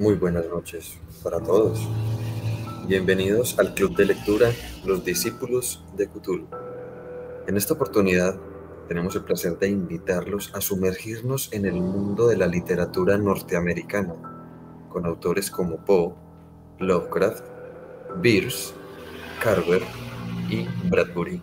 Muy 0.00 0.14
buenas 0.14 0.48
noches 0.48 0.96
para 1.22 1.40
todos. 1.40 1.86
Bienvenidos 2.88 3.58
al 3.58 3.74
Club 3.74 3.94
de 3.96 4.06
Lectura 4.06 4.50
Los 4.86 5.04
Discípulos 5.04 5.84
de 5.94 6.08
Cthulhu. 6.08 6.46
En 7.46 7.58
esta 7.58 7.74
oportunidad 7.74 8.34
tenemos 8.88 9.14
el 9.14 9.24
placer 9.24 9.58
de 9.58 9.68
invitarlos 9.68 10.54
a 10.54 10.62
sumergirnos 10.62 11.52
en 11.52 11.66
el 11.66 11.74
mundo 11.74 12.28
de 12.28 12.38
la 12.38 12.46
literatura 12.46 13.18
norteamericana, 13.18 14.14
con 14.88 15.04
autores 15.04 15.50
como 15.50 15.84
Poe, 15.84 16.14
Lovecraft, 16.78 17.44
Bierce, 18.22 18.72
Carver 19.44 19.82
y 20.48 20.66
Bradbury. 20.88 21.42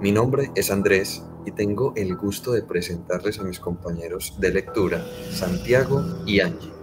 Mi 0.00 0.12
nombre 0.12 0.52
es 0.54 0.70
Andrés 0.70 1.24
y 1.44 1.50
tengo 1.50 1.92
el 1.96 2.14
gusto 2.14 2.52
de 2.52 2.62
presentarles 2.62 3.40
a 3.40 3.42
mis 3.42 3.58
compañeros 3.58 4.36
de 4.38 4.52
lectura, 4.52 5.04
Santiago 5.32 6.04
y 6.24 6.38
Angie 6.38 6.77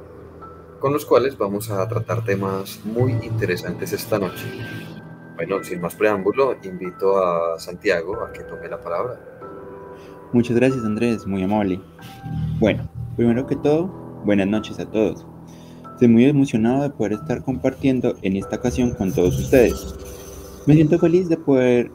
con 0.79 0.93
los 0.93 1.05
cuales 1.05 1.37
vamos 1.37 1.69
a 1.71 1.87
tratar 1.87 2.23
temas 2.23 2.79
muy 2.83 3.13
interesantes 3.23 3.93
esta 3.93 4.19
noche. 4.19 4.45
Bueno, 5.35 5.63
sin 5.63 5.81
más 5.81 5.95
preámbulo, 5.95 6.55
invito 6.63 7.17
a 7.17 7.59
Santiago 7.59 8.21
a 8.21 8.31
que 8.31 8.43
tome 8.43 8.67
la 8.69 8.81
palabra. 8.81 9.19
Muchas 10.31 10.55
gracias 10.55 10.83
Andrés, 10.85 11.25
muy 11.25 11.43
amable. 11.43 11.79
Bueno, 12.59 12.89
primero 13.15 13.45
que 13.45 13.55
todo, 13.55 13.87
buenas 14.25 14.47
noches 14.47 14.79
a 14.79 14.85
todos. 14.85 15.25
Estoy 15.93 16.07
muy 16.09 16.25
emocionado 16.25 16.83
de 16.83 16.89
poder 16.89 17.13
estar 17.13 17.43
compartiendo 17.43 18.15
en 18.21 18.35
esta 18.35 18.57
ocasión 18.57 18.93
con 18.95 19.13
todos 19.13 19.39
ustedes. 19.39 19.95
Me 20.65 20.73
siento 20.73 20.99
feliz 20.99 21.29
de 21.29 21.37
poder 21.37 21.91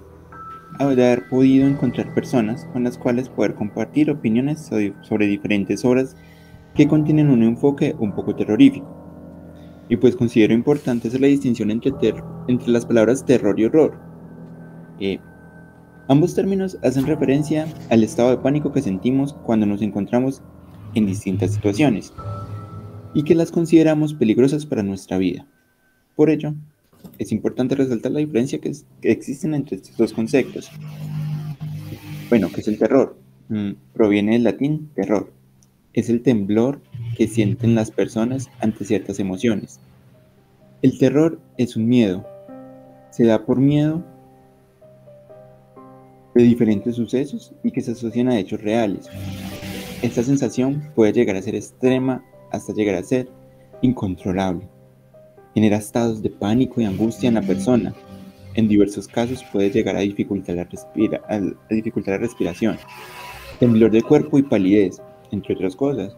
haber 0.78 1.28
podido 1.28 1.66
encontrar 1.66 2.15
personas 2.15 2.66
con 2.72 2.84
las 2.84 2.96
cuales 2.96 3.28
poder 3.28 3.54
compartir 3.54 4.10
opiniones 4.10 4.70
sobre 5.02 5.26
diferentes 5.26 5.84
obras 5.84 6.16
que 6.74 6.88
contienen 6.88 7.30
un 7.30 7.43
enfoque 7.43 7.95
un 7.99 8.13
poco 8.13 8.35
terrorífico. 8.35 8.87
Y 9.88 9.96
pues 9.96 10.15
considero 10.15 10.54
importante 10.54 11.09
hacer 11.09 11.21
la 11.21 11.27
distinción 11.27 11.71
entre, 11.71 11.93
entre 12.49 12.71
las 12.71 12.87
palabras 12.87 13.24
terror 13.24 13.59
y 13.59 13.65
horror. 13.65 13.99
Eh, 15.01 15.18
ambos 16.09 16.35
términos 16.35 16.79
hacen 16.82 17.07
referencia 17.07 17.66
al 17.90 18.04
estado 18.04 18.30
de 18.30 18.38
pánico 18.38 18.73
que 18.73 18.82
sentimos 18.82 19.32
cuando 19.32 19.66
nos 19.66 19.82
encontramos 19.82 20.43
en 20.95 21.07
distintas 21.07 21.52
situaciones 21.52 22.12
y 23.15 23.24
que 23.24 23.34
las 23.34 23.51
consideramos 23.51 24.15
peligrosas 24.15 24.66
para 24.66 24.82
nuestra 24.82 25.18
vida. 25.18 25.46
Por 26.15 26.30
ello, 26.30 26.55
es 27.18 27.32
importante 27.32 27.74
resaltar 27.74 28.12
la 28.12 28.21
diferencia 28.21 28.60
que, 28.60 28.73
existen 29.02 29.55
entre 29.55 29.77
estos 29.77 29.96
dos 29.96 30.12
conceptos. 30.12 30.71
Bueno, 32.29 32.49
¿qué 32.55 32.60
es 32.60 32.68
el 32.68 32.79
terror? 32.79 33.16
Mm, 33.49 33.73
proviene 33.93 34.32
del 34.32 34.45
latín 34.45 34.90
terror, 34.95 35.32
es 35.93 36.09
el 36.09 36.23
temblor 36.23 36.80
que 37.16 37.27
sienten 37.27 37.74
las 37.74 37.91
personas 37.91 38.51
ante 38.60 38.85
ciertas 38.85 39.19
emociones. 39.19 39.80
El 40.83 40.99
terror 40.99 41.41
es 41.59 41.77
un 41.77 41.88
miedo. 41.88 42.27
Se 43.10 43.24
da 43.24 43.45
por 43.45 43.59
miedo 43.59 44.05
de 46.35 46.43
diferentes 46.45 46.96
sucesos 46.96 47.52
y 47.65 47.71
que 47.73 47.80
se 47.80 47.93
asocian 47.93 48.29
a 48.29 48.38
hechos 48.38 48.63
reales. 48.63 49.09
Esta 50.02 50.23
sensación 50.23 50.83
puede 50.95 51.13
llegar 51.13 51.37
a 51.37 51.43
ser 51.43 51.55
extrema 51.55 52.24
hasta 52.52 52.73
llegar 52.73 52.95
a 52.95 53.02
ser 53.02 53.29
incontrolable. 53.83 54.66
Genera 55.55 55.77
estados 55.77 56.23
de 56.23 56.30
pánico 56.30 56.80
y 56.80 56.85
angustia 56.85 57.29
en 57.29 57.35
la 57.35 57.43
persona. 57.43 57.93
En 58.55 58.68
diversos 58.68 59.07
casos 59.07 59.45
puede 59.52 59.71
llegar 59.71 59.96
a 59.96 60.01
dificultar 60.01 60.57
la, 60.57 60.63
a 61.29 61.74
dificultar 61.74 62.15
la 62.15 62.27
respiración, 62.27 62.79
temblor 63.59 63.91
de 63.91 64.03
cuerpo 64.03 64.38
y 64.38 64.43
palidez, 64.43 65.00
entre 65.31 65.55
otras 65.55 65.77
cosas. 65.77 66.17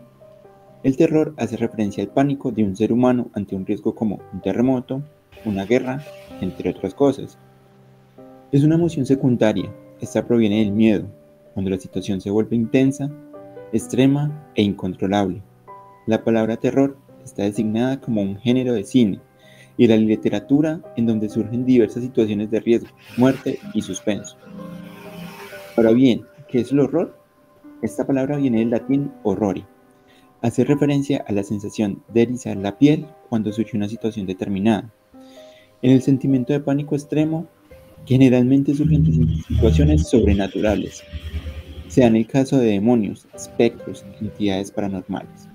El 0.83 0.97
terror 0.97 1.35
hace 1.37 1.57
referencia 1.57 2.03
al 2.03 2.11
pánico 2.11 2.51
de 2.51 2.65
un 2.65 2.77
ser 2.77 2.93
humano 2.93 3.31
ante 3.35 3.55
un 3.55 3.65
riesgo 3.65 3.95
como 3.95 4.21
un 4.33 4.41
terremoto, 4.41 5.03
una 5.45 5.65
guerra, 5.65 6.05
entre 6.41 6.71
otras 6.71 6.95
cosas. 6.95 7.39
Es 8.51 8.65
una 8.65 8.75
emoción 8.75 9.07
secundaria, 9.07 9.73
esta 10.01 10.27
proviene 10.27 10.59
del 10.59 10.73
miedo, 10.73 11.07
cuando 11.55 11.71
la 11.71 11.79
situación 11.79 12.21
se 12.21 12.31
vuelve 12.31 12.57
intensa, 12.57 13.11
extrema 13.73 14.51
e 14.55 14.63
incontrolable. 14.63 15.43
La 16.07 16.25
palabra 16.25 16.57
terror 16.57 16.97
está 17.25 17.45
designada 17.45 18.01
como 18.01 18.23
un 18.23 18.37
género 18.39 18.75
de 18.75 18.85
cine 18.85 19.21
y 19.77 19.87
la 19.87 19.97
literatura 19.97 20.81
en 20.97 21.07
donde 21.07 21.29
surgen 21.29 21.65
diversas 21.65 22.03
situaciones 22.03 22.51
de 22.51 22.61
riesgo, 22.61 22.91
muerte 23.17 23.59
y 23.73 23.83
suspenso. 23.83 24.37
Ahora 25.77 25.93
bien, 25.93 26.27
¿qué 26.49 26.61
es 26.61 26.73
el 26.73 26.81
horror? 26.81 27.22
Esta 27.83 28.07
palabra 28.07 28.37
viene 28.37 28.61
del 28.61 28.71
latín 28.71 29.11
horrori. 29.25 29.65
Hace 30.41 30.63
referencia 30.63 31.25
a 31.27 31.33
la 31.33 31.43
sensación 31.43 32.01
de 32.15 32.23
erizar 32.23 32.57
la 32.57 32.79
piel 32.79 33.07
cuando 33.29 33.53
surge 33.53 33.77
una 33.77 33.89
situación 33.89 34.25
determinada. 34.25 34.93
En 35.83 35.91
el 35.91 36.01
sentimiento 36.01 36.53
de 36.53 36.61
pánico 36.61 36.95
extremo, 36.95 37.49
generalmente 38.07 38.73
surgen 38.73 39.05
situaciones 39.49 40.09
sobrenaturales, 40.09 41.03
sea 41.89 42.07
en 42.07 42.15
el 42.15 42.29
caso 42.29 42.57
de 42.59 42.67
demonios, 42.67 43.27
espectros, 43.35 44.05
entidades 44.21 44.71
paranormales. 44.71 45.49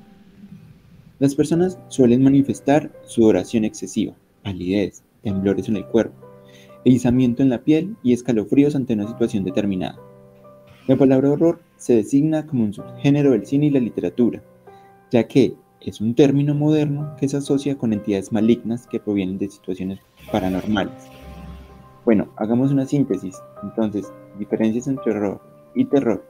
Las 1.19 1.33
personas 1.33 1.79
suelen 1.88 2.23
manifestar 2.23 2.91
sudoración 3.05 3.63
excesiva, 3.63 4.15
palidez, 4.44 5.01
temblores 5.23 5.69
en 5.69 5.77
el 5.77 5.85
cuerpo, 5.85 6.27
erizamiento 6.83 7.41
en 7.41 7.49
la 7.49 7.63
piel 7.63 7.95
y 8.03 8.11
escalofríos 8.11 8.75
ante 8.75 8.95
una 8.95 9.07
situación 9.07 9.45
determinada. 9.45 9.97
La 10.87 10.95
palabra 10.95 11.31
horror 11.31 11.59
se 11.75 11.95
designa 11.95 12.45
como 12.45 12.63
un 12.63 12.73
subgénero 12.73 13.31
del 13.31 13.45
cine 13.45 13.65
y 13.65 13.71
la 13.71 13.81
literatura, 13.81 14.41
ya 15.11 15.27
que 15.27 15.53
es 15.81 15.99
un 15.99 16.15
término 16.15 16.55
moderno 16.55 17.13
que 17.19 17.27
se 17.27 17.35
asocia 17.35 17.77
con 17.77 17.91
entidades 17.91 18.31
malignas 18.31 18.87
que 18.87 19.01
provienen 19.01 19.37
de 19.37 19.49
situaciones 19.49 19.99
paranormales. 20.31 21.09
Bueno, 22.05 22.29
hagamos 22.37 22.71
una 22.71 22.85
síntesis. 22.85 23.35
Entonces, 23.63 24.13
diferencias 24.39 24.87
entre 24.87 25.11
horror 25.11 25.41
y 25.75 25.83
terror. 25.83 26.25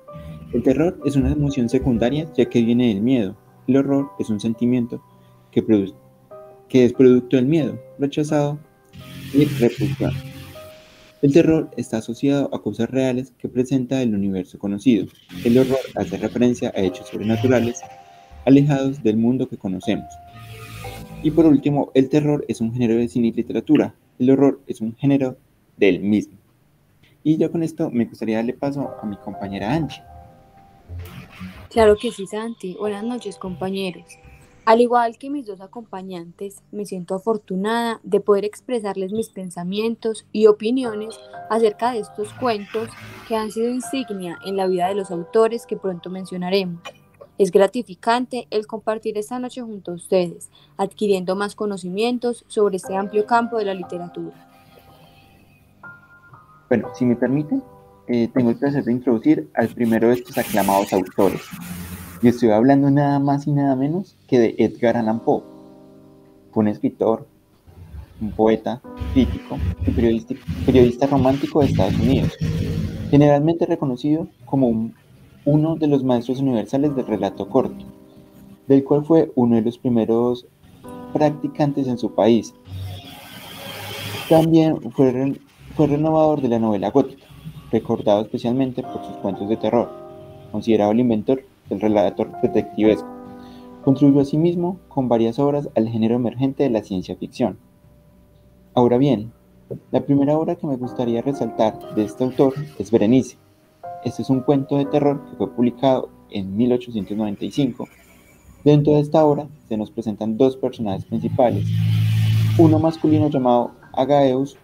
El 0.51 0.63
terror 0.63 0.99
es 1.05 1.15
una 1.15 1.31
emoción 1.31 1.69
secundaria 1.69 2.27
ya 2.33 2.49
que 2.49 2.63
viene 2.63 2.87
del 2.87 3.01
miedo. 3.01 3.35
El 3.67 3.77
horror 3.77 4.09
es 4.17 4.31
un 4.31 4.39
sentimiento 4.39 5.03
que, 5.51 5.63
es 6.71 6.93
producto 6.93 7.35
del 7.35 7.45
miedo, 7.45 7.79
rechazado 7.99 8.57
y 9.35 9.45
repulsión. 9.45 10.13
El 11.21 11.33
terror 11.33 11.71
está 11.77 11.97
asociado 11.97 12.53
a 12.53 12.61
cosas 12.61 12.91
reales 12.91 13.33
que 13.39 13.49
presenta 13.49 14.03
el 14.03 14.13
universo 14.13 14.59
conocido. 14.59 15.07
El 15.43 15.57
horror 15.57 15.79
hace 15.95 16.17
referencia 16.17 16.71
a 16.75 16.81
hechos 16.81 17.07
sobrenaturales 17.07 17.81
alejados 18.45 19.01
del 19.01 19.17
mundo 19.17 19.49
que 19.49 19.57
conocemos. 19.57 20.13
Y 21.23 21.31
por 21.31 21.47
último, 21.47 21.91
el 21.95 22.09
terror 22.09 22.45
es 22.47 22.61
un 22.61 22.71
género 22.71 22.95
de 22.95 23.07
cine 23.07 23.29
y 23.29 23.31
literatura. 23.31 23.95
El 24.19 24.29
horror 24.29 24.61
es 24.67 24.79
un 24.79 24.95
género 24.95 25.37
del 25.75 26.01
mismo. 26.01 26.37
Y 27.23 27.37
ya 27.37 27.49
con 27.49 27.63
esto 27.63 27.89
me 27.89 28.05
gustaría 28.05 28.37
darle 28.37 28.53
paso 28.53 28.95
a 29.01 29.05
mi 29.07 29.17
compañera 29.17 29.73
Angie. 29.73 30.03
Claro 31.69 31.97
que 31.97 32.11
sí, 32.11 32.27
Santi. 32.27 32.75
Buenas 32.79 33.03
noches, 33.03 33.37
compañeros. 33.37 34.05
Al 34.67 34.81
igual 34.81 35.17
que 35.17 35.29
mis 35.29 35.45
dos 35.45 35.61
acompañantes, 35.61 36.61
me 36.73 36.83
siento 36.83 37.15
afortunada 37.15 38.01
de 38.03 38.19
poder 38.19 38.43
expresarles 38.43 39.13
mis 39.13 39.29
pensamientos 39.29 40.25
y 40.33 40.47
opiniones 40.47 41.17
acerca 41.49 41.93
de 41.93 41.99
estos 41.99 42.33
cuentos 42.33 42.89
que 43.29 43.37
han 43.37 43.49
sido 43.49 43.69
insignia 43.69 44.37
en 44.45 44.57
la 44.57 44.67
vida 44.67 44.89
de 44.89 44.95
los 44.95 45.09
autores 45.09 45.65
que 45.65 45.77
pronto 45.77 46.09
mencionaremos. 46.09 46.81
Es 47.37 47.51
gratificante 47.51 48.45
el 48.49 48.67
compartir 48.67 49.17
esta 49.17 49.39
noche 49.39 49.61
junto 49.61 49.91
a 49.91 49.95
ustedes, 49.95 50.49
adquiriendo 50.75 51.37
más 51.37 51.55
conocimientos 51.55 52.43
sobre 52.49 52.75
este 52.75 52.97
amplio 52.97 53.25
campo 53.25 53.59
de 53.59 53.63
la 53.63 53.73
literatura. 53.73 54.35
Bueno, 56.67 56.89
si 56.93 57.05
me 57.05 57.15
permiten, 57.15 57.63
eh, 58.09 58.27
tengo 58.33 58.49
el 58.49 58.57
placer 58.57 58.83
de 58.83 58.91
introducir 58.91 59.49
al 59.53 59.69
primero 59.69 60.09
de 60.09 60.15
estos 60.15 60.37
aclamados 60.37 60.91
autores, 60.91 61.43
y 62.21 62.27
estoy 62.27 62.49
hablando 62.49 62.91
nada 62.91 63.19
más 63.19 63.47
y 63.47 63.53
nada 63.53 63.73
menos 63.77 64.16
que 64.27 64.39
de 64.39 64.55
Edgar 64.57 64.97
Allan 64.97 65.19
Poe. 65.21 65.41
Fue 66.51 66.61
un 66.61 66.67
escritor, 66.67 67.27
un 68.21 68.31
poeta, 68.31 68.81
crítico 69.13 69.57
y 69.85 69.91
periodista, 69.91 71.07
romántico 71.07 71.59
de 71.59 71.67
Estados 71.67 71.97
Unidos, 71.99 72.33
generalmente 73.09 73.65
reconocido 73.65 74.27
como 74.45 74.91
uno 75.45 75.75
de 75.75 75.87
los 75.87 76.03
maestros 76.03 76.39
universales 76.39 76.95
del 76.95 77.07
relato 77.07 77.47
corto, 77.47 77.85
del 78.67 78.83
cual 78.83 79.05
fue 79.05 79.31
uno 79.35 79.55
de 79.55 79.61
los 79.61 79.77
primeros 79.77 80.45
practicantes 81.13 81.87
en 81.87 81.97
su 81.97 82.13
país. 82.13 82.53
También 84.29 84.91
fue, 84.91 85.39
fue 85.75 85.87
renovador 85.87 86.41
de 86.41 86.49
la 86.49 86.59
novela 86.59 86.91
gótica, 86.91 87.25
recordado 87.71 88.21
especialmente 88.21 88.83
por 88.83 89.05
sus 89.05 89.15
cuentos 89.17 89.47
de 89.47 89.57
terror, 89.57 89.89
considerado 90.51 90.91
el 90.91 90.99
inventor 90.99 91.43
el 91.69 91.81
relator 91.81 92.29
detectivesco. 92.41 93.16
Contribuyó 93.87 94.19
asimismo 94.19 94.81
con 94.89 95.07
varias 95.07 95.39
obras 95.39 95.69
al 95.73 95.87
género 95.87 96.15
emergente 96.17 96.63
de 96.63 96.69
la 96.69 96.83
ciencia 96.83 97.15
ficción. 97.15 97.57
Ahora 98.73 98.97
bien, 98.97 99.31
la 99.91 100.01
primera 100.01 100.37
obra 100.37 100.57
que 100.57 100.67
me 100.67 100.75
gustaría 100.75 101.21
resaltar 101.21 101.95
de 101.95 102.03
este 102.03 102.25
autor 102.25 102.53
es 102.79 102.91
Berenice. 102.91 103.37
Este 104.03 104.23
es 104.23 104.29
un 104.29 104.41
cuento 104.41 104.75
de 104.75 104.87
terror 104.87 105.23
que 105.29 105.37
fue 105.37 105.55
publicado 105.55 106.09
en 106.31 106.57
1895 106.57 107.87
Dentro 108.65 108.91
de 108.91 108.99
esta 108.99 109.25
obra 109.25 109.47
se 109.69 109.77
nos 109.77 109.89
presentan 109.89 110.35
dos 110.35 110.57
personajes 110.57 111.05
principales, 111.05 111.65
uno 112.57 112.79
masculino 112.79 113.29
llamado 113.29 113.71
Agaeus, 113.93 114.57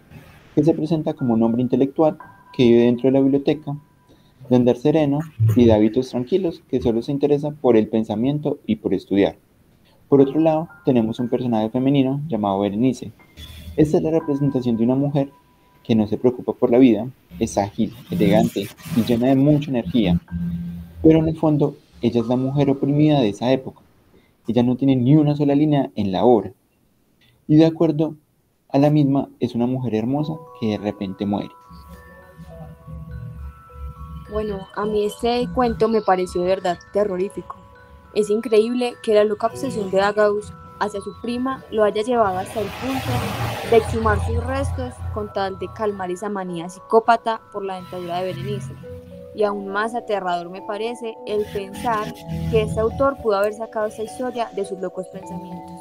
que 0.54 0.66
se 0.66 0.74
presenta 0.74 1.14
como 1.14 1.36
un 1.36 1.44
hombre 1.44 1.62
intelectual 1.62 2.18
que 2.52 2.64
vive 2.64 2.82
dentro 2.82 3.08
de 3.08 3.14
la 3.14 3.22
biblioteca, 3.22 3.74
de 4.50 4.56
andar 4.56 4.78
sereno 4.78 5.20
y 5.56 5.66
de 5.66 5.74
hábitos 5.74 6.10
tranquilos, 6.10 6.64
que 6.70 6.82
solo 6.82 7.02
se 7.02 7.12
interesa 7.12 7.52
por 7.52 7.78
el 7.78 7.88
pensamiento 7.88 8.60
y 8.66 8.78
por 8.78 8.94
estudiar. 8.94 9.38
Por 10.10 10.22
otro 10.22 10.40
lado, 10.40 10.70
tenemos 10.86 11.20
un 11.20 11.30
personaje 11.30 11.70
femenino 11.70 12.22
llamado 12.28 12.60
Berenice. 12.60 13.12
Esta 13.76 13.98
es 13.98 14.04
la 14.04 14.12
representación 14.12 14.78
de 14.78 14.84
una 14.84 14.96
mujer 14.96 15.30
que 15.84 15.96
no 15.96 16.08
se 16.08 16.18
preocupa 16.18 16.54
por 16.54 16.72
la 16.72 16.78
vida, 16.78 17.08
es 17.40 17.58
ágil, 17.58 17.94
elegante 18.12 18.68
y 18.96 19.02
llena 19.02 19.28
de 19.28 19.36
mucha 19.36 19.72
energía. 19.72 20.20
Pero 21.02 21.20
en 21.20 21.28
el 21.28 21.38
fondo, 21.38 21.76
ella 22.02 22.22
es 22.22 22.28
la 22.28 22.36
mujer 22.36 22.70
oprimida 22.70 23.20
de 23.20 23.30
esa 23.30 23.52
época. 23.52 23.82
Ella 24.48 24.64
no 24.64 24.76
tiene 24.76 24.96
ni 24.96 25.16
una 25.16 25.36
sola 25.36 25.56
línea 25.56 25.90
en 25.96 26.12
la 26.12 26.26
obra. 26.26 26.54
Y 27.48 27.56
de 27.56 27.66
acuerdo 27.66 28.16
a 28.70 28.78
la 28.78 28.90
misma, 28.90 29.30
es 29.40 29.56
una 29.56 29.68
mujer 29.68 29.96
hermosa 29.96 30.34
que 30.60 30.68
de 30.68 30.78
repente 30.78 31.26
muere. 31.26 31.50
Bueno, 34.34 34.68
a 34.74 34.84
mí 34.88 35.06
este 35.06 35.48
cuento 35.54 35.88
me 35.88 36.02
pareció 36.02 36.42
de 36.42 36.48
verdad 36.48 36.80
terrorífico. 36.92 37.56
Es 38.16 38.32
increíble 38.32 38.96
que 39.04 39.14
la 39.14 39.24
loca 39.24 39.46
obsesión 39.46 39.92
de 39.92 40.02
Agaus 40.02 40.52
hacia 40.80 41.02
su 41.02 41.14
prima 41.22 41.64
lo 41.70 41.84
haya 41.84 42.02
llevado 42.02 42.40
hasta 42.40 42.62
el 42.62 42.68
punto 42.68 43.70
de 43.70 43.78
exhumar 43.78 44.26
sus 44.26 44.44
restos 44.44 44.92
con 45.14 45.32
tal 45.34 45.60
de 45.60 45.68
calmar 45.76 46.10
esa 46.10 46.30
manía 46.30 46.68
psicópata 46.68 47.42
por 47.52 47.64
la 47.64 47.76
dentadura 47.76 48.22
de 48.22 48.34
Berenice. 48.34 48.74
Y 49.36 49.44
aún 49.44 49.68
más 49.68 49.94
aterrador 49.94 50.50
me 50.50 50.64
parece 50.64 51.16
el 51.28 51.46
pensar 51.54 52.12
que 52.50 52.64
este 52.64 52.80
autor 52.80 53.18
pudo 53.22 53.36
haber 53.36 53.54
sacado 53.54 53.86
esta 53.86 54.02
historia 54.02 54.50
de 54.56 54.66
sus 54.66 54.80
locos 54.80 55.08
pensamientos. 55.10 55.80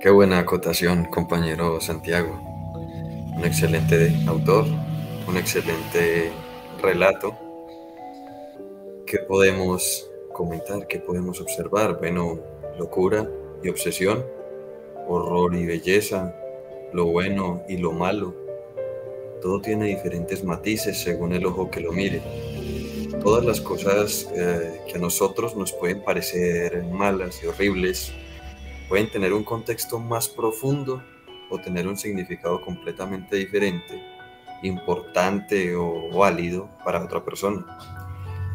Qué 0.00 0.08
buena 0.08 0.38
acotación, 0.38 1.04
compañero 1.04 1.82
Santiago. 1.82 2.40
Un 3.36 3.44
excelente 3.44 4.10
autor, 4.26 4.64
un 5.26 5.36
excelente 5.36 6.32
relato. 6.80 7.36
¿Qué 9.06 9.18
podemos 9.18 10.10
comentar? 10.32 10.86
¿Qué 10.86 10.98
podemos 10.98 11.40
observar? 11.40 11.98
Bueno, 11.98 12.40
locura 12.78 13.28
y 13.62 13.68
obsesión, 13.68 14.24
horror 15.06 15.54
y 15.54 15.66
belleza, 15.66 16.34
lo 16.92 17.06
bueno 17.06 17.62
y 17.68 17.78
lo 17.78 17.92
malo. 17.92 18.34
Todo 19.40 19.60
tiene 19.60 19.86
diferentes 19.86 20.44
matices 20.44 20.98
según 20.98 21.32
el 21.32 21.46
ojo 21.46 21.70
que 21.70 21.80
lo 21.80 21.92
mire. 21.92 22.22
Todas 23.22 23.44
las 23.44 23.60
cosas 23.60 24.30
eh, 24.34 24.80
que 24.88 24.96
a 24.96 25.00
nosotros 25.00 25.56
nos 25.56 25.72
pueden 25.72 26.02
parecer 26.02 26.82
malas 26.84 27.42
y 27.42 27.46
horribles 27.46 28.12
pueden 28.88 29.10
tener 29.10 29.32
un 29.32 29.44
contexto 29.44 29.98
más 29.98 30.28
profundo 30.28 31.02
o 31.50 31.58
tener 31.58 31.86
un 31.86 31.96
significado 31.96 32.60
completamente 32.60 33.36
diferente 33.36 34.13
importante 34.64 35.76
o 35.76 36.10
válido 36.10 36.68
para 36.84 37.04
otra 37.04 37.24
persona. 37.24 37.64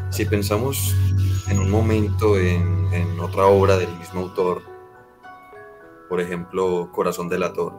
Si 0.09 0.25
pensamos 0.25 0.95
en 1.47 1.59
un 1.59 1.69
momento 1.69 2.37
en, 2.37 3.19
otra 3.19 3.45
obra 3.45 3.77
del 3.77 3.95
mismo 3.97 4.21
autor, 4.21 4.63
por 6.07 6.19
ejemplo 6.19 6.89
Corazón 6.91 7.29
del 7.29 7.43
Ator, 7.43 7.73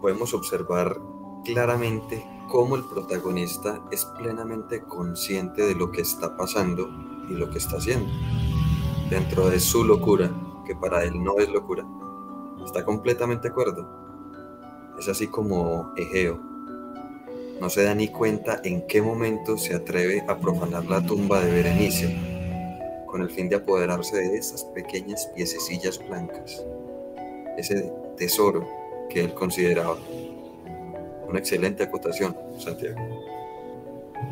podemos 0.00 0.34
observar 0.34 1.00
claramente 1.44 2.24
cómo 2.48 2.76
el 2.76 2.84
protagonista 2.84 3.80
es 3.90 4.04
plenamente 4.04 4.82
consciente 4.82 5.62
de 5.62 5.74
lo 5.74 5.90
que 5.90 6.02
está 6.02 6.36
pasando 6.36 6.88
y 7.28 7.32
lo 7.32 7.50
que 7.50 7.58
está 7.58 7.78
haciendo. 7.78 8.12
Dentro 9.10 9.48
de 9.48 9.58
su 9.58 9.84
locura, 9.84 10.30
que 10.64 10.76
para 10.76 11.02
él 11.02 11.22
no 11.22 11.38
es 11.38 11.48
locura, 11.48 11.84
está 12.64 12.84
completamente 12.84 13.48
acuerdo. 13.48 13.88
Es 14.98 15.08
así 15.08 15.26
como 15.26 15.92
Egeo, 15.96 16.51
no 17.62 17.70
se 17.70 17.84
da 17.84 17.94
ni 17.94 18.08
cuenta 18.08 18.60
en 18.64 18.82
qué 18.88 19.00
momento 19.00 19.56
se 19.56 19.76
atreve 19.76 20.24
a 20.26 20.36
profanar 20.36 20.84
la 20.86 21.00
tumba 21.00 21.40
de 21.40 21.52
Berenice, 21.52 22.12
con 23.06 23.22
el 23.22 23.30
fin 23.30 23.48
de 23.48 23.54
apoderarse 23.54 24.16
de 24.16 24.36
esas 24.36 24.64
pequeñas 24.64 25.30
piececillas 25.36 26.00
blancas, 26.08 26.66
ese 27.56 27.92
tesoro 28.16 28.68
que 29.08 29.20
él 29.20 29.32
consideraba. 29.34 29.96
Una 31.28 31.38
excelente 31.38 31.84
acotación, 31.84 32.34
Santiago. 32.58 32.98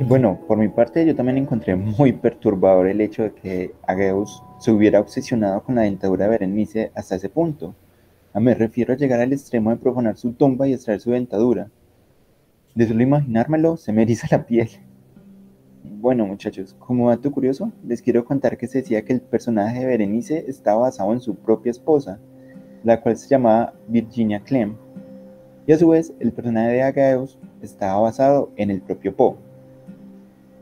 Bueno, 0.01 0.41
por 0.49 0.59
mi 0.59 0.67
parte 0.67 1.07
yo 1.07 1.15
también 1.15 1.39
encontré 1.39 1.77
muy 1.77 2.13
perturbador 2.13 2.89
el 2.89 3.01
hecho 3.01 3.23
de 3.23 3.33
que 3.33 3.75
Ageus 3.87 4.43
se 4.59 4.73
hubiera 4.73 4.99
obsesionado 4.99 5.63
con 5.63 5.77
la 5.77 5.83
dentadura 5.83 6.25
de 6.25 6.31
Berenice 6.33 6.91
hasta 6.97 7.15
ese 7.15 7.29
punto. 7.29 7.77
Me 8.35 8.57
refiero 8.57 8.93
a 8.93 8.97
llegar 8.97 9.21
al 9.21 9.33
extremo 9.33 9.71
de 9.71 9.77
profanar 9.77 10.17
su 10.17 10.33
tumba 10.33 10.67
y 10.67 10.73
extraer 10.73 11.01
su 11.01 11.13
dentadura. 11.13 11.71
De 12.75 12.87
solo 12.87 13.03
imaginármelo 13.03 13.77
se 13.77 13.93
me 13.93 14.03
eriza 14.03 14.29
la 14.31 14.47
piel. 14.47 14.69
Bueno 15.83 16.25
muchachos, 16.25 16.77
como 16.79 17.11
dato 17.11 17.33
curioso, 17.33 17.73
les 17.85 18.01
quiero 18.01 18.25
contar 18.25 18.57
que 18.57 18.69
se 18.69 18.79
decía 18.79 19.05
que 19.05 19.13
el 19.13 19.21
personaje 19.21 19.81
de 19.81 19.87
Berenice 19.87 20.45
estaba 20.47 20.83
basado 20.83 21.13
en 21.13 21.21
su 21.21 21.35
propia 21.35 21.71
esposa, 21.71 22.21
la 22.85 23.01
cual 23.01 23.17
se 23.17 23.29
llamaba 23.29 23.75
Virginia 23.89 24.41
Clem. 24.45 24.77
Y 25.67 25.73
a 25.73 25.79
su 25.79 25.89
vez, 25.89 26.15
el 26.21 26.33
personaje 26.33 26.69
de 26.69 26.83
Agaeus 26.83 27.41
estaba 27.61 28.01
basado 28.01 28.53
en 28.55 28.71
el 28.71 28.81
propio 28.81 29.17
Poe. 29.17 29.35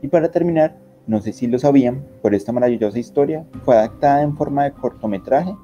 Y 0.01 0.07
para 0.07 0.31
terminar, 0.31 0.77
no 1.05 1.21
sé 1.21 1.31
si 1.31 1.45
lo 1.45 1.59
sabían, 1.59 2.03
pero 2.23 2.35
esta 2.35 2.51
maravillosa 2.51 2.97
historia 2.97 3.45
fue 3.63 3.77
adaptada 3.77 4.23
en 4.23 4.35
forma 4.35 4.63
de 4.63 4.71
cortometraje 4.71 5.55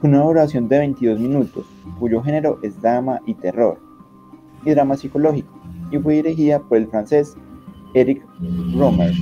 con 0.00 0.14
una 0.14 0.22
duración 0.24 0.68
de 0.68 0.78
22 0.78 1.18
minutos, 1.18 1.66
cuyo 1.98 2.22
género 2.22 2.60
es 2.62 2.80
drama 2.80 3.20
y 3.26 3.34
terror, 3.34 3.80
y 4.64 4.70
drama 4.70 4.96
psicológico 4.96 5.61
y 5.92 5.98
fue 5.98 6.14
dirigida 6.14 6.58
por 6.58 6.78
el 6.78 6.88
francés 6.88 7.36
Eric 7.94 8.24
Romer. 8.74 9.12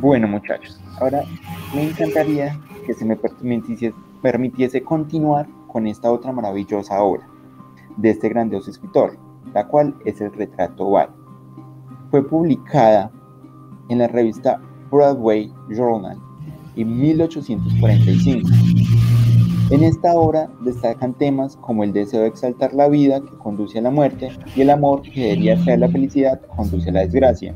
Bueno 0.00 0.26
muchachos, 0.26 0.80
ahora 0.98 1.22
me 1.74 1.90
encantaría 1.90 2.58
que 2.86 2.94
se 2.94 3.04
me 3.04 3.16
permitiese, 3.16 3.92
permitiese 4.22 4.82
continuar 4.82 5.46
con 5.68 5.86
esta 5.86 6.10
otra 6.10 6.32
maravillosa 6.32 7.02
obra 7.02 7.28
de 7.98 8.10
este 8.10 8.30
grandioso 8.30 8.70
escritor, 8.70 9.18
la 9.52 9.68
cual 9.68 9.94
es 10.06 10.20
el 10.22 10.32
Retrato 10.32 10.86
Oval. 10.86 11.10
Fue 12.10 12.26
publicada 12.26 13.12
en 13.90 13.98
la 13.98 14.08
revista 14.08 14.60
Broadway 14.90 15.52
Journal 15.68 16.18
en 16.76 16.98
1845 16.98 18.48
en 19.70 19.84
esta 19.84 20.16
obra 20.16 20.50
destacan 20.62 21.14
temas 21.14 21.56
como 21.56 21.84
el 21.84 21.92
deseo 21.92 22.22
de 22.22 22.26
exaltar 22.26 22.74
la 22.74 22.88
vida 22.88 23.20
que 23.20 23.38
conduce 23.38 23.78
a 23.78 23.82
la 23.82 23.90
muerte 23.90 24.30
y 24.56 24.62
el 24.62 24.70
amor 24.70 25.02
que 25.02 25.20
debería 25.20 25.62
ser 25.62 25.78
la 25.78 25.88
felicidad 25.88 26.40
conduce 26.56 26.90
a 26.90 26.92
la 26.92 27.00
desgracia. 27.00 27.54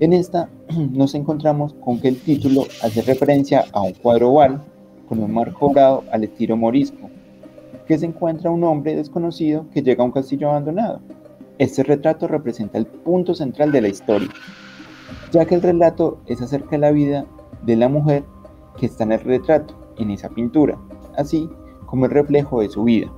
En 0.00 0.12
esta 0.12 0.50
nos 0.90 1.14
encontramos 1.14 1.74
con 1.74 2.00
que 2.00 2.08
el 2.08 2.20
título 2.20 2.62
hace 2.82 3.02
referencia 3.02 3.66
a 3.72 3.82
un 3.82 3.92
cuadro 3.92 4.32
oval 4.32 4.60
con 5.08 5.22
un 5.22 5.32
marco 5.32 5.68
dorado 5.68 6.02
al 6.10 6.24
estilo 6.24 6.56
morisco, 6.56 7.08
que 7.86 7.96
se 7.96 8.06
encuentra 8.06 8.50
un 8.50 8.64
hombre 8.64 8.96
desconocido 8.96 9.66
que 9.72 9.82
llega 9.82 10.02
a 10.02 10.06
un 10.06 10.12
castillo 10.12 10.50
abandonado. 10.50 11.00
Este 11.58 11.84
retrato 11.84 12.26
representa 12.26 12.78
el 12.78 12.86
punto 12.86 13.32
central 13.32 13.70
de 13.70 13.80
la 13.80 13.88
historia, 13.88 14.28
ya 15.30 15.44
que 15.44 15.54
el 15.54 15.62
relato 15.62 16.18
es 16.26 16.42
acerca 16.42 16.70
de 16.70 16.78
la 16.78 16.90
vida 16.90 17.26
de 17.64 17.76
la 17.76 17.88
mujer 17.88 18.24
que 18.76 18.86
está 18.86 19.04
en 19.04 19.12
el 19.12 19.20
retrato, 19.20 19.85
en 19.98 20.10
esa 20.10 20.28
pintura 20.28 20.78
así 21.16 21.50
como 21.86 22.06
el 22.06 22.12
reflejo 22.12 22.60
de 22.60 22.68
su 22.68 22.84
vida. 22.84 23.10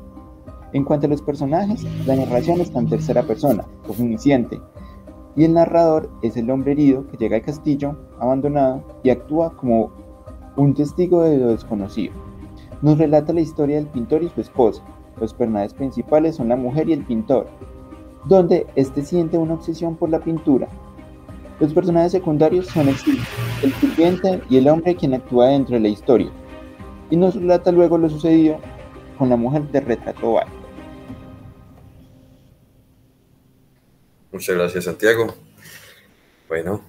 En 0.72 0.84
cuanto 0.84 1.06
a 1.06 1.10
los 1.10 1.22
personajes, 1.22 1.84
la 2.06 2.16
narración 2.16 2.60
está 2.60 2.78
en 2.78 2.88
tercera 2.88 3.22
persona, 3.22 3.64
omnisciente, 3.88 4.60
y 5.36 5.44
el 5.44 5.54
narrador 5.54 6.10
es 6.22 6.36
el 6.36 6.50
hombre 6.50 6.72
herido 6.72 7.06
que 7.06 7.16
llega 7.16 7.36
al 7.36 7.42
castillo 7.42 7.96
abandonado 8.18 8.82
y 9.02 9.10
actúa 9.10 9.56
como 9.56 9.90
un 10.56 10.74
testigo 10.74 11.22
de 11.22 11.38
lo 11.38 11.48
desconocido. 11.48 12.12
Nos 12.82 12.98
relata 12.98 13.32
la 13.32 13.40
historia 13.40 13.76
del 13.76 13.86
pintor 13.86 14.22
y 14.22 14.28
su 14.28 14.40
esposa. 14.40 14.82
Los 15.20 15.32
personajes 15.32 15.74
principales 15.74 16.36
son 16.36 16.48
la 16.48 16.56
mujer 16.56 16.88
y 16.88 16.92
el 16.92 17.04
pintor, 17.04 17.46
donde 18.24 18.66
éste 18.74 19.02
siente 19.02 19.38
una 19.38 19.54
obsesión 19.54 19.96
por 19.96 20.10
la 20.10 20.20
pintura. 20.20 20.68
Los 21.60 21.72
personajes 21.72 22.12
secundarios 22.12 22.66
son 22.66 22.88
el, 22.88 22.96
sirviente 22.96 24.42
y 24.50 24.58
el 24.58 24.68
hombre 24.68 24.94
quien 24.94 25.14
actúa 25.14 25.48
dentro 25.48 25.74
de 25.74 25.80
la 25.80 25.88
historia 25.88 26.30
y 27.10 27.16
nos 27.16 27.34
relata 27.34 27.72
luego 27.72 27.98
lo 27.98 28.08
sucedido 28.08 28.60
con 29.16 29.28
la 29.28 29.36
mujer 29.36 29.62
de 29.70 29.80
retrato. 29.80 30.36
Muchas 34.32 34.56
gracias 34.56 34.84
Santiago. 34.84 35.34
Bueno, 36.48 36.82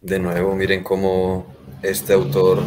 de 0.00 0.18
nuevo 0.18 0.54
miren 0.54 0.82
cómo 0.82 1.46
este 1.82 2.12
autor 2.12 2.62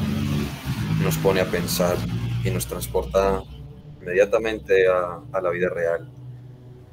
nos 1.02 1.18
pone 1.18 1.42
a 1.42 1.46
pensar 1.46 1.98
y 2.44 2.52
nos 2.52 2.68
transporta 2.68 3.44
inmediatamente 4.02 4.88
a, 4.88 5.22
a 5.32 5.42
la 5.42 5.50
vida 5.50 5.70
real. 5.70 6.10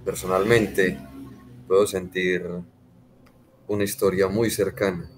Personalmente 0.04 0.98
puedo 1.66 1.86
sentir 1.86 2.44
una 3.66 3.84
historia 3.84 4.28
muy 4.28 4.50
cercana 4.50 5.08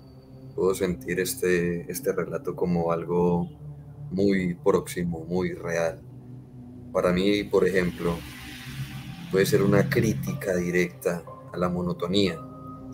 puedo 0.57 0.75
sentir 0.75 1.21
este, 1.21 1.89
este 1.93 2.13
relato 2.13 2.57
como 2.57 2.91
algo 2.91 3.49
muy 4.11 4.55
próximo, 4.55 5.25
muy 5.25 5.53
real. 5.53 6.03
Para 6.93 7.13
mí, 7.13 7.45
por 7.45 7.67
ejemplo, 7.67 8.17
puede 9.31 9.47
ser 9.47 9.63
una 9.63 9.89
crítica 9.89 10.57
directa 10.57 11.23
a 11.53 11.57
la 11.57 11.69
monotonía 11.69 12.41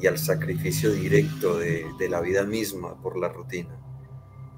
y 0.00 0.06
al 0.06 0.18
sacrificio 0.18 0.92
directo 0.92 1.58
de, 1.58 1.86
de 1.98 2.08
la 2.08 2.20
vida 2.20 2.44
misma 2.44 3.00
por 3.00 3.18
la 3.18 3.28
rutina, 3.28 3.78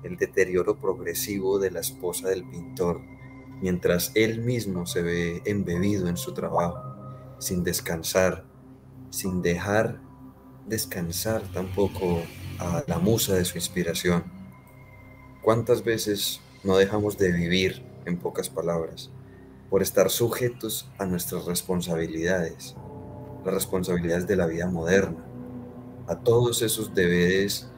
el 0.02 0.16
deterioro 0.16 0.78
progresivo 0.78 1.58
de 1.58 1.70
la 1.70 1.80
esposa 1.80 2.28
del 2.28 2.44
pintor, 2.44 3.00
mientras 3.60 4.12
él 4.14 4.40
mismo 4.40 4.86
se 4.86 5.02
ve 5.02 5.42
embebido 5.44 6.08
en 6.08 6.16
su 6.16 6.32
trabajo, 6.32 6.78
sin 7.38 7.64
descansar, 7.64 8.44
sin 9.10 9.42
dejar 9.42 10.00
descansar 10.66 11.42
tampoco 11.52 12.22
a 12.58 12.82
la 12.86 12.98
musa 12.98 13.34
de 13.34 13.44
su 13.44 13.58
inspiración. 13.58 14.24
¿Cuántas 15.42 15.84
veces 15.84 16.40
no 16.64 16.76
dejamos 16.76 17.18
de 17.18 17.30
vivir, 17.30 17.84
en 18.06 18.18
pocas 18.18 18.48
palabras, 18.48 19.10
por 19.70 19.82
estar 19.82 20.10
sujetos 20.10 20.90
a 20.98 21.06
nuestras 21.06 21.44
responsabilidades, 21.46 22.74
las 23.44 23.54
responsabilidades 23.54 24.26
de 24.26 24.36
la 24.36 24.46
vida 24.46 24.66
moderna, 24.66 25.24
a 26.06 26.16
todos 26.16 26.62
esos 26.62 26.94
deberes 26.94 27.68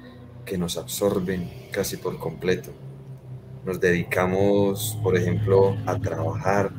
que 0.45 0.59
nos 0.59 0.77
absorben 0.77 1.51
casi 1.73 1.97
por 1.97 2.19
completo? 2.19 2.71
Nos 3.65 3.81
dedicamos, 3.81 4.99
por 5.03 5.17
ejemplo, 5.17 5.77
a 5.87 5.99
trabajar, 5.99 6.73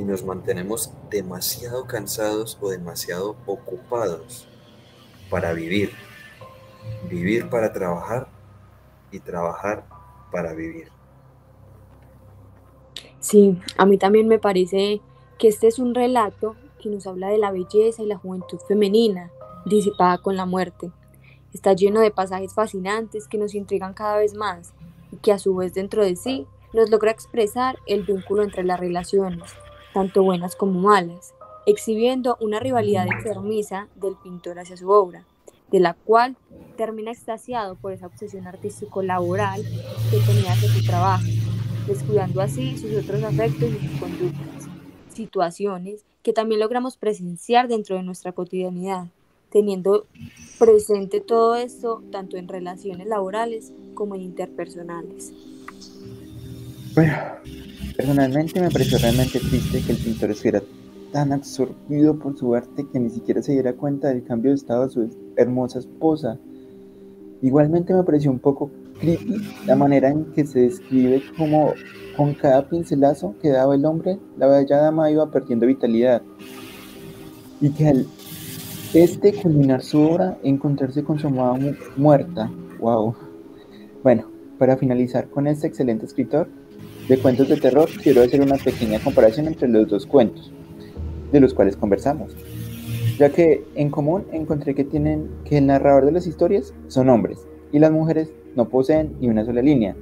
y 0.00 0.04
nos 0.04 0.24
mantenemos 0.24 0.92
demasiado 1.10 1.86
cansados 1.86 2.56
o 2.60 2.70
demasiado 2.70 3.36
ocupados 3.46 4.48
para 5.28 5.52
vivir. 5.52 5.92
Vivir 7.10 7.50
para 7.50 7.72
trabajar 7.72 8.28
y 9.12 9.20
trabajar 9.20 9.84
para 10.32 10.54
vivir. 10.54 10.99
Sí, 13.20 13.58
a 13.76 13.84
mí 13.84 13.98
también 13.98 14.28
me 14.28 14.38
parece 14.38 15.00
que 15.38 15.48
este 15.48 15.68
es 15.68 15.78
un 15.78 15.94
relato 15.94 16.56
que 16.80 16.88
nos 16.88 17.06
habla 17.06 17.28
de 17.28 17.38
la 17.38 17.52
belleza 17.52 18.02
y 18.02 18.06
la 18.06 18.16
juventud 18.16 18.58
femenina 18.66 19.30
disipada 19.66 20.18
con 20.18 20.36
la 20.36 20.46
muerte. 20.46 20.90
Está 21.52 21.74
lleno 21.74 22.00
de 22.00 22.10
pasajes 22.10 22.54
fascinantes 22.54 23.28
que 23.28 23.38
nos 23.38 23.54
intrigan 23.54 23.92
cada 23.92 24.16
vez 24.16 24.34
más 24.34 24.72
y 25.12 25.16
que 25.16 25.32
a 25.32 25.38
su 25.38 25.54
vez 25.54 25.74
dentro 25.74 26.04
de 26.04 26.16
sí 26.16 26.46
nos 26.72 26.88
logra 26.88 27.10
expresar 27.10 27.78
el 27.86 28.04
vínculo 28.04 28.42
entre 28.42 28.64
las 28.64 28.80
relaciones, 28.80 29.50
tanto 29.92 30.22
buenas 30.22 30.56
como 30.56 30.80
malas, 30.80 31.34
exhibiendo 31.66 32.36
una 32.40 32.60
rivalidad 32.60 33.06
enfermiza 33.06 33.88
del 33.96 34.14
pintor 34.16 34.58
hacia 34.60 34.76
su 34.76 34.88
obra, 34.88 35.24
de 35.70 35.80
la 35.80 35.94
cual 35.94 36.36
termina 36.76 37.10
extasiado 37.10 37.74
por 37.76 37.92
esa 37.92 38.06
obsesión 38.06 38.46
artístico-laboral 38.46 39.62
que 40.10 40.18
tenía 40.18 40.52
hacia 40.52 40.68
su 40.68 40.84
trabajo, 40.86 41.26
descuidando 41.90 42.40
así 42.40 42.78
sus 42.78 42.94
otros 42.94 43.22
afectos 43.24 43.68
y 43.68 43.86
sus 43.88 44.00
conductas, 44.00 44.68
situaciones 45.12 46.04
que 46.22 46.32
también 46.32 46.60
logramos 46.60 46.96
presenciar 46.96 47.66
dentro 47.66 47.96
de 47.96 48.04
nuestra 48.04 48.30
cotidianidad, 48.30 49.06
teniendo 49.50 50.06
presente 50.58 51.20
todo 51.20 51.56
esto 51.56 52.02
tanto 52.12 52.36
en 52.36 52.46
relaciones 52.46 53.08
laborales 53.08 53.72
como 53.94 54.14
en 54.14 54.22
interpersonales. 54.22 55.32
Bueno, 56.94 57.12
personalmente 57.96 58.60
me 58.60 58.70
pareció 58.70 58.98
realmente 58.98 59.40
triste 59.40 59.82
que 59.84 59.92
el 59.92 59.98
pintor 59.98 60.30
estuviera 60.30 60.62
tan 61.12 61.32
absorbido 61.32 62.16
por 62.16 62.38
su 62.38 62.54
arte 62.54 62.86
que 62.92 63.00
ni 63.00 63.10
siquiera 63.10 63.42
se 63.42 63.52
diera 63.52 63.72
cuenta 63.72 64.08
del 64.08 64.22
cambio 64.22 64.52
de 64.52 64.56
estado 64.56 64.86
de 64.86 64.92
su 64.92 65.10
hermosa 65.36 65.80
esposa. 65.80 66.38
Igualmente 67.42 67.92
me 67.94 68.04
pareció 68.04 68.30
un 68.30 68.38
poco 68.38 68.70
creepy 69.00 69.36
la 69.66 69.76
manera 69.76 70.08
en 70.08 70.26
que 70.32 70.44
se 70.44 70.60
describe 70.60 71.22
como 71.36 71.74
con 72.16 72.34
cada 72.34 72.68
pincelazo 72.68 73.34
que 73.40 73.48
daba 73.48 73.74
el 73.74 73.84
hombre, 73.84 74.18
la 74.36 74.46
bella 74.46 74.76
dama 74.76 75.10
iba 75.10 75.30
perdiendo 75.30 75.66
vitalidad. 75.66 76.22
Y 77.60 77.70
que 77.70 77.88
al 77.88 78.06
este 78.92 79.32
culminar 79.32 79.82
su 79.82 80.00
obra, 80.00 80.36
encontrarse 80.42 81.04
con 81.04 81.18
su 81.18 81.28
amada 81.28 81.56
muerta. 81.96 82.50
Wow. 82.80 83.14
Bueno, 84.02 84.30
para 84.58 84.76
finalizar 84.76 85.28
con 85.28 85.46
este 85.46 85.66
excelente 85.66 86.06
escritor 86.06 86.48
de 87.08 87.18
cuentos 87.18 87.48
de 87.48 87.56
terror, 87.56 87.88
quiero 88.02 88.22
hacer 88.22 88.40
una 88.40 88.56
pequeña 88.56 88.98
comparación 88.98 89.46
entre 89.46 89.68
los 89.68 89.88
dos 89.88 90.06
cuentos 90.06 90.52
de 91.32 91.40
los 91.40 91.54
cuales 91.54 91.76
conversamos, 91.76 92.34
ya 93.18 93.30
que 93.30 93.64
en 93.76 93.90
común 93.90 94.24
encontré 94.32 94.74
que 94.74 94.84
tienen 94.84 95.28
que 95.44 95.58
el 95.58 95.66
narrador 95.66 96.04
de 96.04 96.12
las 96.12 96.26
historias 96.26 96.74
son 96.88 97.08
hombres 97.08 97.38
y 97.72 97.78
las 97.78 97.92
mujeres 97.92 98.32
no 98.56 98.68
poseen 98.68 99.14
ni 99.20 99.28
una 99.28 99.44
sola 99.44 99.62
línea, 99.62 99.96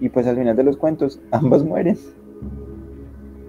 y 0.00 0.08
pues 0.08 0.26
al 0.26 0.36
final 0.36 0.56
de 0.56 0.64
los 0.64 0.76
cuentos 0.76 1.20
ambas 1.30 1.64
mueren. 1.64 1.98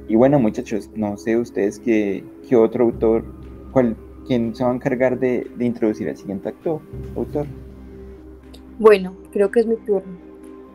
Y 0.08 0.16
bueno 0.16 0.40
muchachos, 0.40 0.90
no 0.96 1.18
sé 1.18 1.38
ustedes 1.38 1.80
qué, 1.80 2.24
qué 2.48 2.56
otro 2.56 2.86
autor, 2.86 3.26
cuál 3.72 3.96
¿Quién 4.28 4.56
se 4.56 4.64
va 4.64 4.72
a 4.72 4.74
encargar 4.74 5.20
de, 5.20 5.48
introducir 5.60 6.10
al 6.10 6.18
siguiente 6.18 6.50
actor, 6.50 6.80
autor? 7.16 7.46
Bueno, 8.80 9.16
creo 9.32 9.52
que 9.52 9.60
es 9.60 9.68
mi 9.68 9.76
turno. 9.76 10.18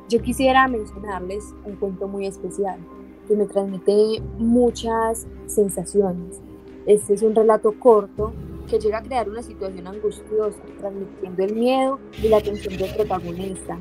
Yo 0.08 0.22
quisiera 0.22 0.68
mencionarles 0.68 1.52
un 1.64 1.74
cuento 1.76 2.06
muy 2.06 2.26
especial 2.26 2.78
que 3.26 3.34
me 3.34 3.46
transmite 3.46 4.22
muchas 4.38 5.26
sensaciones. 5.46 6.40
Este 6.86 7.14
es 7.14 7.22
un 7.22 7.34
relato 7.34 7.72
corto 7.78 8.32
que 8.70 8.78
llega 8.78 8.98
a 8.98 9.02
crear 9.02 9.28
una 9.28 9.42
situación 9.42 9.86
angustiosa, 9.88 10.60
transmitiendo 10.78 11.42
el 11.42 11.54
miedo 11.54 11.98
y 12.22 12.28
la 12.28 12.40
tensión 12.40 12.76
del 12.76 12.94
protagonista. 12.94 13.76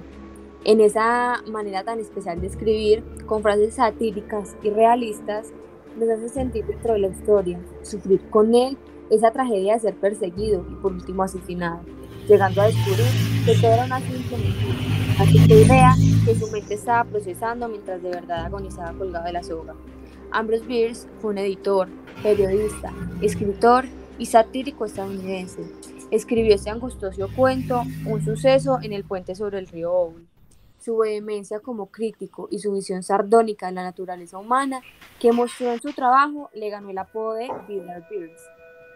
En 0.66 0.82
esa 0.82 1.42
manera 1.48 1.84
tan 1.84 2.00
especial 2.00 2.42
de 2.42 2.48
escribir, 2.48 3.04
con 3.28 3.44
frases 3.44 3.76
satíricas 3.76 4.58
y 4.64 4.72
realistas, 4.72 5.54
nos 5.98 6.10
hace 6.10 6.30
sentir 6.30 6.66
dentro 6.66 6.94
de 6.94 7.00
la 7.00 7.08
historia, 7.08 7.60
sufrir 7.84 8.22
con 8.30 8.54
él 8.56 8.78
esa 9.10 9.32
tragedia 9.32 9.76
de 9.76 9.80
ser 9.80 9.96
perseguido 9.96 10.66
y 10.70 10.76
por 10.76 10.92
último 10.92 11.24
asesinado, 11.24 11.82
llegando 12.28 12.62
a 12.62 12.68
descubrir 12.68 13.06
que 13.46 13.56
todo 13.56 13.72
era 13.72 13.86
una 13.86 14.00
simple 14.00 14.38
así 15.20 15.48
que 15.48 15.62
idea 15.62 15.96
que 16.26 16.36
su 16.36 16.48
mente 16.52 16.76
estaba 16.76 17.04
procesando 17.04 17.68
mientras 17.68 18.02
de 18.02 18.10
verdad 18.10 18.46
agonizaba 18.46 18.94
colgado 18.94 19.26
de 19.26 19.34
la 19.34 19.44
soga. 19.44 19.76
Ambrose 20.32 20.66
Bierce 20.66 21.08
fue 21.20 21.32
un 21.32 21.40
editor, 21.40 21.88
periodista, 22.22 22.94
escritor 23.22 23.86
y 24.20 24.28
satírico 24.28 24.86
estadounidense. 24.86 25.62
Escribió 26.12 26.54
este 26.54 26.70
angustioso 26.70 27.28
cuento, 27.36 27.82
un 28.06 28.24
suceso 28.24 28.78
en 28.84 28.94
el 28.94 29.04
puente 29.04 29.34
sobre 29.34 29.58
el 29.58 29.68
río 29.68 29.92
Owl. 29.92 30.28
Su 30.78 30.98
vehemencia 30.98 31.60
como 31.60 31.88
crítico 31.88 32.48
y 32.52 32.60
su 32.60 32.72
visión 32.72 33.02
sardónica 33.02 33.66
de 33.66 33.74
la 33.74 33.84
naturaleza 33.84 34.38
humana 34.38 34.82
que 35.20 35.32
mostró 35.32 35.74
en 35.74 35.82
su 35.82 35.92
trabajo 35.94 36.52
le 36.54 36.70
ganó 36.70 36.92
el 36.92 36.98
apodo 37.00 37.34
de 37.34 37.50
Vidal 37.68 38.06
Bierce 38.10 38.46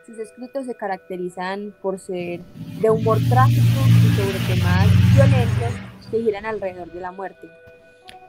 sus 0.06 0.20
escritos 0.20 0.66
se 0.66 0.76
caracterizan 0.76 1.74
por 1.82 2.00
ser 2.00 2.42
de 2.82 2.90
humor 2.90 3.20
trágico 3.30 3.80
y 3.88 4.16
sobre 4.16 4.40
temas 4.54 4.88
violentos 5.16 5.74
que 6.12 6.22
giran 6.22 6.46
alrededor 6.46 6.92
de 6.92 7.00
la 7.00 7.12
muerte. 7.12 7.48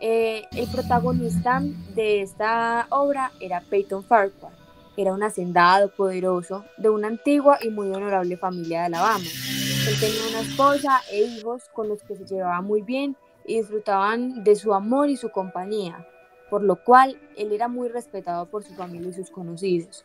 Eh, 0.01 0.45
el 0.53 0.69
protagonista 0.71 1.61
de 1.95 2.23
esta 2.23 2.87
obra 2.91 3.33
era 3.41 3.61
Peyton 3.61 4.05
Farquhar. 4.05 4.53
Era 4.97 5.13
un 5.13 5.25
hacendado 5.25 5.91
poderoso 5.91 6.65
de 6.77 6.89
una 6.89 7.09
antigua 7.09 7.59
y 7.61 7.69
muy 7.69 7.89
honorable 7.89 8.37
familia 8.37 8.81
de 8.81 8.87
Alabama. 8.87 9.25
Él 9.25 10.01
tenía 10.01 10.29
una 10.31 10.41
esposa 10.41 11.01
e 11.11 11.23
hijos 11.23 11.65
con 11.73 11.89
los 11.89 12.03
que 12.03 12.15
se 12.15 12.25
llevaba 12.25 12.61
muy 12.61 12.81
bien 12.83 13.17
y 13.45 13.59
disfrutaban 13.59 14.45
de 14.45 14.55
su 14.55 14.73
amor 14.73 15.11
y 15.11 15.17
su 15.17 15.31
compañía, 15.31 16.07
por 16.49 16.63
lo 16.63 16.77
cual 16.77 17.21
él 17.37 17.53
era 17.53 17.67
muy 17.67 17.89
respetado 17.89 18.47
por 18.47 18.63
su 18.63 18.73
familia 18.75 19.11
y 19.11 19.15
sus 19.15 19.31
conocidos. 19.31 20.05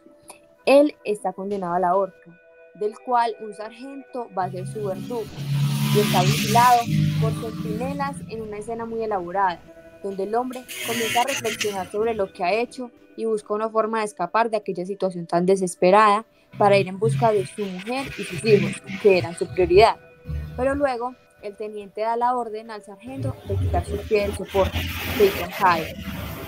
Él 0.66 0.96
está 1.04 1.34
condenado 1.34 1.76
a 1.76 1.80
la 1.80 1.96
horca, 1.96 2.40
del 2.74 2.98
cual 3.00 3.36
un 3.42 3.54
sargento 3.54 4.28
va 4.38 4.46
a 4.46 4.52
ser 4.52 4.68
su 4.68 4.86
verdugo 4.86 5.24
y 5.96 6.00
está 6.00 6.22
vigilado 6.24 6.82
por 7.22 7.32
centinelas 7.34 8.16
en 8.30 8.42
una 8.42 8.58
escena 8.58 8.86
muy 8.86 9.04
elaborada, 9.04 9.60
donde 10.04 10.24
el 10.24 10.36
hombre 10.36 10.64
comienza 10.88 11.22
a 11.22 11.26
reflexionar 11.26 11.92
sobre 11.92 12.14
lo 12.14 12.32
que 12.32 12.44
ha 12.44 12.54
hecho 12.54 12.92
y 13.16 13.26
busca 13.26 13.54
una 13.54 13.70
forma 13.70 14.00
de 14.00 14.06
escapar 14.06 14.50
de 14.50 14.58
aquella 14.58 14.86
situación 14.86 15.26
tan 15.26 15.46
desesperada 15.46 16.26
para 16.58 16.78
ir 16.78 16.88
en 16.88 17.00
busca 17.00 17.32
de 17.32 17.46
su 17.46 17.66
mujer 17.66 18.08
y 18.18 18.24
sus 18.24 18.44
hijos, 18.46 18.82
que 19.02 19.18
eran 19.18 19.36
su 19.36 19.48
prioridad. 19.48 19.98
Pero 20.56 20.76
luego 20.76 21.16
el 21.42 21.56
teniente 21.56 22.02
da 22.02 22.18
la 22.18 22.36
orden 22.36 22.72
al 22.72 22.84
sargento 22.84 23.36
de 23.48 23.56
quitar 23.56 23.86
su 23.86 23.98
pie 23.98 24.24
del 24.24 24.36
soporte, 24.36 24.78
Peyton 25.18 25.50
Hyde. 25.50 25.96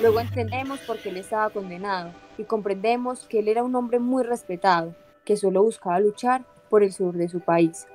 Luego 0.01 0.19
entendemos 0.19 0.79
por 0.81 0.97
qué 0.97 1.09
él 1.09 1.17
estaba 1.17 1.49
condenado 1.49 2.11
y 2.37 2.43
comprendemos 2.43 3.25
que 3.27 3.39
él 3.39 3.47
era 3.47 3.63
un 3.63 3.75
hombre 3.75 3.99
muy 3.99 4.23
respetado, 4.23 4.95
que 5.23 5.37
solo 5.37 5.63
buscaba 5.63 5.99
luchar 5.99 6.43
por 6.69 6.83
el 6.83 6.91
sur 6.91 7.15
de 7.15 7.29
su 7.29 7.39
país. 7.39 7.85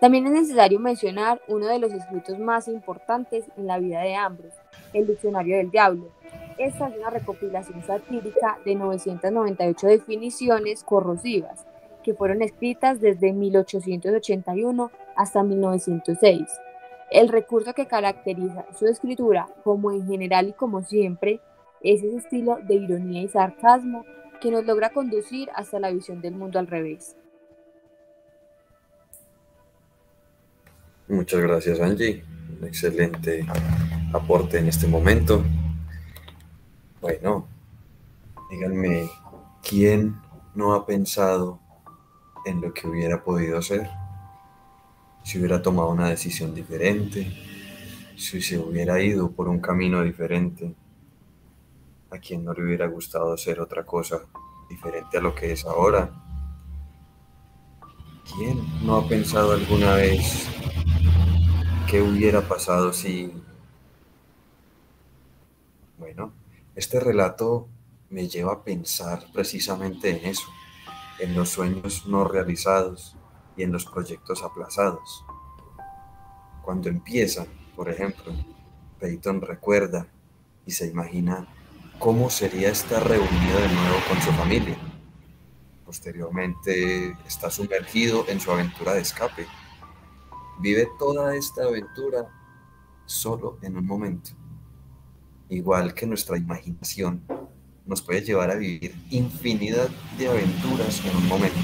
También 0.00 0.26
es 0.26 0.32
necesario 0.32 0.78
mencionar 0.80 1.40
uno 1.48 1.66
de 1.66 1.78
los 1.78 1.92
escritos 1.92 2.38
más 2.38 2.68
importantes 2.68 3.44
en 3.56 3.66
la 3.66 3.78
vida 3.78 4.00
de 4.00 4.14
Ambrose, 4.14 4.56
el 4.92 5.06
Diccionario 5.06 5.56
del 5.56 5.70
Diablo. 5.70 6.10
Esta 6.58 6.88
es 6.88 6.96
una 6.96 7.10
recopilación 7.10 7.82
satírica 7.82 8.58
de 8.64 8.74
998 8.74 9.86
definiciones 9.86 10.84
corrosivas 10.84 11.66
que 12.02 12.14
fueron 12.14 12.42
escritas 12.42 13.00
desde 13.00 13.32
1881 13.32 14.90
hasta 15.16 15.42
1906. 15.42 16.42
El 17.10 17.28
recurso 17.28 17.74
que 17.74 17.86
caracteriza 17.86 18.66
su 18.78 18.86
escritura, 18.86 19.48
como 19.64 19.92
en 19.92 20.06
general 20.06 20.48
y 20.48 20.52
como 20.52 20.82
siempre, 20.82 21.40
es 21.82 22.02
ese 22.02 22.16
estilo 22.16 22.58
de 22.62 22.74
ironía 22.74 23.22
y 23.22 23.28
sarcasmo 23.28 24.04
que 24.40 24.50
nos 24.50 24.64
logra 24.64 24.90
conducir 24.90 25.48
hasta 25.54 25.78
la 25.78 25.90
visión 25.90 26.20
del 26.20 26.34
mundo 26.34 26.58
al 26.58 26.66
revés. 26.66 27.16
Muchas 31.08 31.40
gracias 31.40 31.80
Angie, 31.80 32.24
excelente 32.62 33.44
aporte 34.12 34.58
en 34.58 34.68
este 34.68 34.86
momento. 34.86 35.42
Bueno, 37.00 37.46
díganme, 38.50 39.08
¿quién 39.62 40.16
no 40.54 40.74
ha 40.74 40.86
pensado 40.86 41.58
en 42.44 42.60
lo 42.60 42.72
que 42.72 42.86
hubiera 42.86 43.22
podido 43.22 43.60
ser? 43.62 43.88
Si 45.24 45.38
hubiera 45.38 45.62
tomado 45.62 45.90
una 45.90 46.08
decisión 46.08 46.54
diferente, 46.54 47.32
si 48.16 48.42
se 48.42 48.58
hubiera 48.58 49.00
ido 49.00 49.30
por 49.30 49.48
un 49.48 49.60
camino 49.60 50.02
diferente, 50.02 50.74
a 52.10 52.18
quien 52.18 52.44
no 52.44 52.52
le 52.52 52.64
hubiera 52.64 52.86
gustado 52.86 53.32
hacer 53.32 53.60
otra 53.60 53.84
cosa 53.84 54.20
diferente 54.68 55.18
a 55.18 55.20
lo 55.20 55.34
que 55.34 55.52
es 55.52 55.64
ahora. 55.64 56.10
¿Quién 58.36 58.60
no 58.84 58.96
ha 58.96 59.08
pensado 59.08 59.52
alguna 59.52 59.94
vez 59.94 60.46
qué 61.90 62.00
hubiera 62.02 62.40
pasado 62.42 62.92
si... 62.92 63.32
Bueno, 66.02 66.32
este 66.74 66.98
relato 66.98 67.68
me 68.10 68.26
lleva 68.26 68.54
a 68.54 68.64
pensar 68.64 69.24
precisamente 69.32 70.10
en 70.10 70.28
eso, 70.28 70.48
en 71.20 71.32
los 71.36 71.50
sueños 71.50 72.08
no 72.08 72.24
realizados 72.24 73.16
y 73.56 73.62
en 73.62 73.70
los 73.70 73.86
proyectos 73.86 74.42
aplazados. 74.42 75.24
Cuando 76.62 76.88
empieza, 76.88 77.46
por 77.76 77.88
ejemplo, 77.88 78.32
Peyton 78.98 79.42
recuerda 79.42 80.08
y 80.66 80.72
se 80.72 80.88
imagina 80.88 81.46
cómo 82.00 82.30
sería 82.30 82.70
estar 82.70 83.08
reunido 83.08 83.60
de 83.60 83.68
nuevo 83.68 83.98
con 84.08 84.20
su 84.22 84.32
familia. 84.32 84.76
Posteriormente 85.86 87.16
está 87.28 87.48
sumergido 87.48 88.24
en 88.26 88.40
su 88.40 88.50
aventura 88.50 88.94
de 88.94 89.02
escape. 89.02 89.46
Vive 90.58 90.88
toda 90.98 91.36
esta 91.36 91.62
aventura 91.62 92.26
solo 93.06 93.58
en 93.62 93.76
un 93.76 93.86
momento. 93.86 94.41
Igual 95.52 95.92
que 95.92 96.06
nuestra 96.06 96.38
imaginación 96.38 97.20
nos 97.84 98.00
puede 98.00 98.22
llevar 98.22 98.50
a 98.50 98.54
vivir 98.54 98.94
infinidad 99.10 99.90
de 100.16 100.28
aventuras 100.28 101.04
en 101.04 101.14
un 101.14 101.28
momento. 101.28 101.58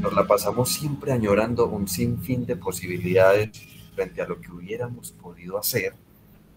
Nos 0.00 0.14
la 0.14 0.26
pasamos 0.26 0.70
siempre 0.72 1.12
añorando 1.12 1.66
un 1.66 1.86
sinfín 1.86 2.46
de 2.46 2.56
posibilidades 2.56 3.50
frente 3.94 4.22
a 4.22 4.26
lo 4.26 4.40
que 4.40 4.50
hubiéramos 4.50 5.12
podido 5.12 5.58
hacer 5.58 5.92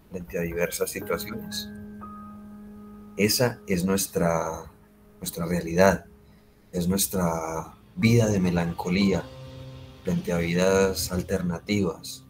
frente 0.09 0.39
a 0.39 0.43
diversas 0.43 0.89
situaciones. 0.89 1.67
Esa 3.17 3.59
es 3.67 3.83
nuestra, 3.83 4.71
nuestra 5.19 5.45
realidad, 5.45 6.05
es 6.71 6.87
nuestra 6.87 7.75
vida 7.97 8.27
de 8.27 8.39
melancolía 8.39 9.21
frente 10.05 10.31
a 10.31 10.37
vidas 10.37 11.11
alternativas, 11.11 12.23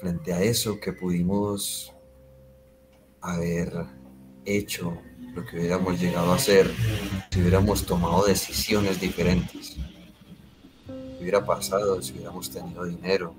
frente 0.00 0.34
a 0.34 0.42
eso 0.42 0.78
que 0.78 0.92
pudimos 0.92 1.93
haber 3.24 3.72
hecho, 4.44 4.96
lo 5.34 5.44
que 5.44 5.58
hubiéramos 5.58 6.00
llegado 6.00 6.32
a 6.32 6.36
hacer, 6.36 6.70
si 7.30 7.40
hubiéramos 7.40 7.84
tomado 7.84 8.24
decisiones 8.26 9.00
diferentes. 9.00 9.76
¿Qué 10.86 11.18
hubiera 11.20 11.44
pasado 11.44 12.00
si 12.00 12.12
hubiéramos 12.12 12.50
tenido 12.50 12.84
dinero? 12.84 13.34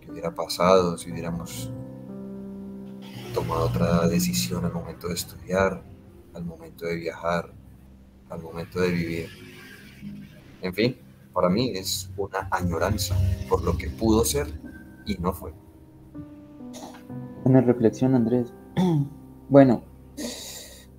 ¿Qué 0.00 0.10
hubiera 0.10 0.34
pasado 0.34 0.98
si 0.98 1.10
hubiéramos 1.10 1.70
tomado 3.36 3.66
otra 3.66 4.08
decisión 4.08 4.64
al 4.64 4.72
momento 4.72 5.08
de 5.08 5.14
estudiar, 5.14 5.82
al 6.32 6.44
momento 6.44 6.86
de 6.86 6.96
viajar, 6.96 7.50
al 8.30 8.40
momento 8.40 8.80
de 8.80 8.90
vivir. 8.90 9.28
En 10.62 10.72
fin, 10.72 10.96
para 11.34 11.48
mí 11.48 11.72
es 11.74 12.10
una 12.16 12.48
añoranza 12.50 13.14
por 13.48 13.62
lo 13.62 13.76
que 13.76 13.90
pudo 13.90 14.24
ser 14.24 14.46
y 15.04 15.16
no 15.16 15.32
fue. 15.32 15.52
Una 17.44 17.60
reflexión, 17.60 18.14
Andrés. 18.14 18.52
Bueno, 19.48 19.82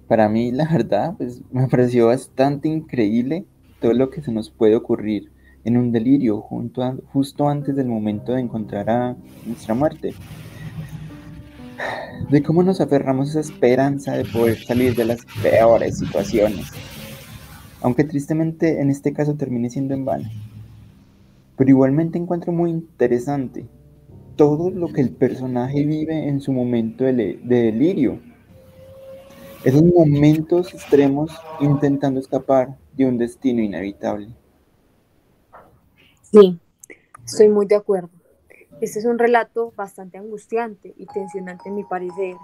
para 0.07 0.29
mí 0.29 0.51
la 0.51 0.67
verdad 0.71 1.15
pues, 1.17 1.41
me 1.51 1.67
pareció 1.67 2.07
bastante 2.07 2.69
increíble 2.69 3.45
todo 3.81 3.93
lo 3.93 4.09
que 4.09 4.21
se 4.21 4.31
nos 4.31 4.49
puede 4.49 4.75
ocurrir 4.75 5.31
en 5.65 5.77
un 5.77 5.91
delirio 5.91 6.39
justo 6.39 7.49
antes 7.49 7.75
del 7.75 7.87
momento 7.87 8.31
de 8.31 8.41
encontrar 8.41 8.89
a 8.89 9.17
nuestra 9.45 9.73
muerte 9.73 10.13
de 12.31 12.41
cómo 12.41 12.63
nos 12.63 12.79
aferramos 12.79 13.27
a 13.27 13.39
esa 13.41 13.51
esperanza 13.51 14.13
de 14.13 14.25
poder 14.25 14.57
salir 14.63 14.95
de 14.95 15.05
las 15.05 15.19
peores 15.43 15.99
situaciones, 15.99 16.67
aunque 17.81 18.05
tristemente 18.05 18.81
en 18.81 18.89
este 18.89 19.13
caso 19.13 19.35
termine 19.35 19.69
siendo 19.69 19.93
en 19.93 20.05
vano. 20.05 20.29
Pero 21.57 21.69
igualmente 21.69 22.17
encuentro 22.17 22.51
muy 22.53 22.71
interesante 22.71 23.67
todo 24.37 24.69
lo 24.69 24.87
que 24.93 25.01
el 25.01 25.09
personaje 25.09 25.83
vive 25.83 26.29
en 26.29 26.39
su 26.39 26.53
momento 26.53 27.03
de, 27.03 27.13
de 27.43 27.63
delirio. 27.63 28.19
Esos 29.65 29.83
momentos 29.83 30.73
extremos 30.73 31.31
intentando 31.59 32.19
escapar 32.19 32.77
de 32.93 33.05
un 33.05 33.17
destino 33.17 33.61
inevitable. 33.61 34.29
Sí, 36.21 36.59
estoy 37.25 37.49
muy 37.49 37.65
de 37.65 37.75
acuerdo. 37.75 38.09
Este 38.79 38.99
es 38.99 39.05
un 39.05 39.17
relato 39.17 39.73
bastante 39.75 40.17
angustiante 40.17 40.93
y 40.97 41.07
tensionante 41.07 41.67
en 41.69 41.75
mi 41.75 41.83
parecer, 41.83 42.35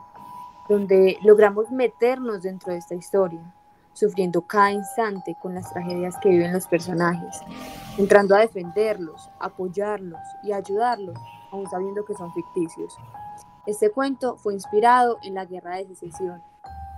donde 0.67 1.17
logramos 1.23 1.69
meternos 1.71 2.41
dentro 2.41 2.73
de 2.73 2.79
esta 2.79 2.95
historia, 2.95 3.53
sufriendo 3.93 4.41
cada 4.41 4.71
instante 4.71 5.36
con 5.41 5.53
las 5.53 5.71
tragedias 5.71 6.15
que 6.21 6.29
viven 6.29 6.53
los 6.53 6.65
personajes, 6.65 7.39
entrando 7.99 8.36
a 8.36 8.39
defenderlos, 8.39 9.29
apoyarlos 9.39 10.21
y 10.43 10.53
ayudarlos, 10.53 11.19
aún 11.53 11.69
sabiendo 11.69 12.03
que 12.03 12.15
son 12.15 12.33
ficticios. 12.33 12.97
Este 13.65 13.91
cuento 13.91 14.35
fue 14.35 14.53
inspirado 14.53 15.19
en 15.23 15.35
la 15.35 15.45
Guerra 15.45 15.77
de 15.77 15.85
Secesión. 15.87 16.41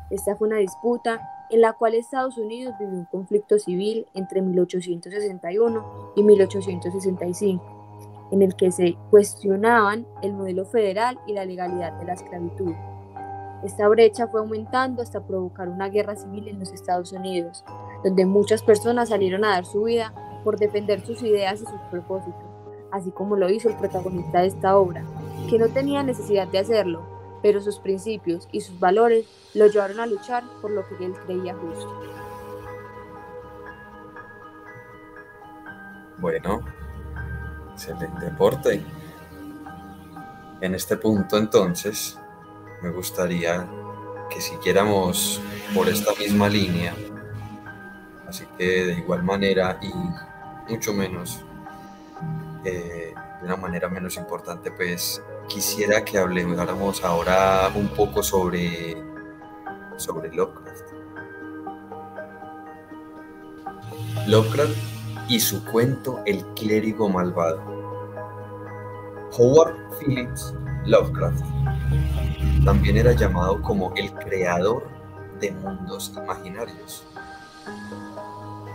Esta 0.09 0.35
fue 0.35 0.47
una 0.47 0.57
disputa 0.57 1.29
en 1.51 1.61
la 1.61 1.73
cual 1.73 1.93
Estados 1.93 2.37
Unidos 2.37 2.73
vivió 2.79 2.95
un 2.95 3.05
conflicto 3.05 3.59
civil 3.59 4.07
entre 4.15 4.41
1861 4.41 6.13
y 6.15 6.23
1865 6.23 7.75
en 8.31 8.41
el 8.41 8.55
que 8.55 8.71
se 8.71 8.97
cuestionaban 9.11 10.05
el 10.21 10.33
modelo 10.33 10.65
federal 10.65 11.19
y 11.27 11.33
la 11.33 11.45
legalidad 11.45 11.93
de 11.93 12.05
la 12.05 12.13
esclavitud. 12.13 12.73
Esta 13.63 13.87
brecha 13.87 14.27
fue 14.27 14.41
aumentando 14.41 15.01
hasta 15.01 15.25
provocar 15.25 15.69
una 15.69 15.89
guerra 15.89 16.15
civil 16.15 16.47
en 16.47 16.59
los 16.59 16.71
Estados 16.71 17.11
Unidos, 17.11 17.63
donde 18.03 18.25
muchas 18.25 18.61
personas 18.63 19.09
salieron 19.09 19.43
a 19.43 19.51
dar 19.51 19.65
su 19.65 19.83
vida 19.83 20.13
por 20.43 20.57
defender 20.57 21.05
sus 21.05 21.23
ideas 21.23 21.61
y 21.61 21.65
sus 21.65 21.79
propósitos, 21.89 22.44
así 22.95 23.11
como 23.11 23.35
lo 23.35 23.49
hizo 23.49 23.69
el 23.69 23.75
protagonista 23.75 24.41
de 24.41 24.47
esta 24.47 24.77
obra, 24.77 25.03
que 25.49 25.59
no 25.59 25.67
tenía 25.69 26.01
necesidad 26.03 26.47
de 26.47 26.59
hacerlo, 26.59 27.03
pero 27.41 27.61
sus 27.61 27.79
principios 27.79 28.47
y 28.51 28.61
sus 28.61 28.79
valores 28.79 29.25
lo 29.53 29.67
llevaron 29.67 29.99
a 29.99 30.07
luchar 30.07 30.43
por 30.61 30.71
lo 30.71 30.87
que 30.87 31.05
él 31.05 31.13
creía 31.25 31.55
justo. 31.55 31.93
Bueno, 36.17 36.63
Excelente 37.75 38.27
aporte. 38.27 38.81
En 40.61 40.75
este 40.75 40.95
punto 40.95 41.37
entonces 41.37 42.17
me 42.81 42.89
gustaría 42.89 43.67
que 44.29 44.39
siguiéramos 44.39 45.41
por 45.73 45.89
esta 45.89 46.13
misma 46.15 46.47
línea. 46.47 46.95
Así 48.29 48.45
que 48.57 48.85
de 48.85 48.93
igual 48.93 49.23
manera 49.23 49.77
y 49.81 49.91
mucho 50.71 50.93
menos, 50.93 51.44
eh, 52.65 53.13
de 53.39 53.45
una 53.45 53.55
manera 53.55 53.87
menos 53.89 54.17
importante, 54.17 54.71
pues 54.71 55.21
quisiera 55.47 56.03
que 56.03 56.17
habláramos 56.17 57.03
ahora 57.03 57.69
un 57.75 57.87
poco 57.89 58.23
sobre, 58.23 58.97
sobre 59.97 60.33
Lovecraft. 60.33 60.91
Lovecraft 64.27 64.75
y 65.29 65.39
su 65.39 65.63
cuento 65.65 66.21
El 66.25 66.43
clérigo 66.55 67.07
malvado. 67.09 67.61
Howard 69.37 69.75
Phillips 69.99 70.53
Lovecraft 70.85 71.43
también 72.63 72.97
era 72.97 73.11
llamado 73.11 73.61
como 73.61 73.93
el 73.95 74.11
creador 74.13 74.87
de 75.39 75.51
mundos 75.51 76.11
imaginarios. 76.15 77.03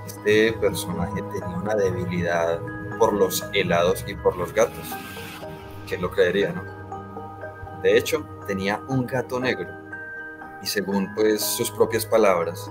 Este 0.06 0.52
personaje 0.54 1.22
tenía 1.32 1.56
una 1.56 1.74
debilidad 1.74 2.60
por 3.00 3.14
los 3.14 3.44
helados 3.54 4.04
y 4.06 4.14
por 4.14 4.36
los 4.36 4.52
gatos. 4.52 4.86
¿Quién 5.88 6.02
lo 6.02 6.10
creería, 6.12 6.52
no? 6.52 7.80
De 7.82 7.96
hecho, 7.96 8.24
tenía 8.46 8.80
un 8.88 9.06
gato 9.06 9.40
negro 9.40 9.68
y 10.62 10.66
según 10.66 11.12
pues 11.14 11.40
sus 11.40 11.70
propias 11.70 12.04
palabras, 12.04 12.70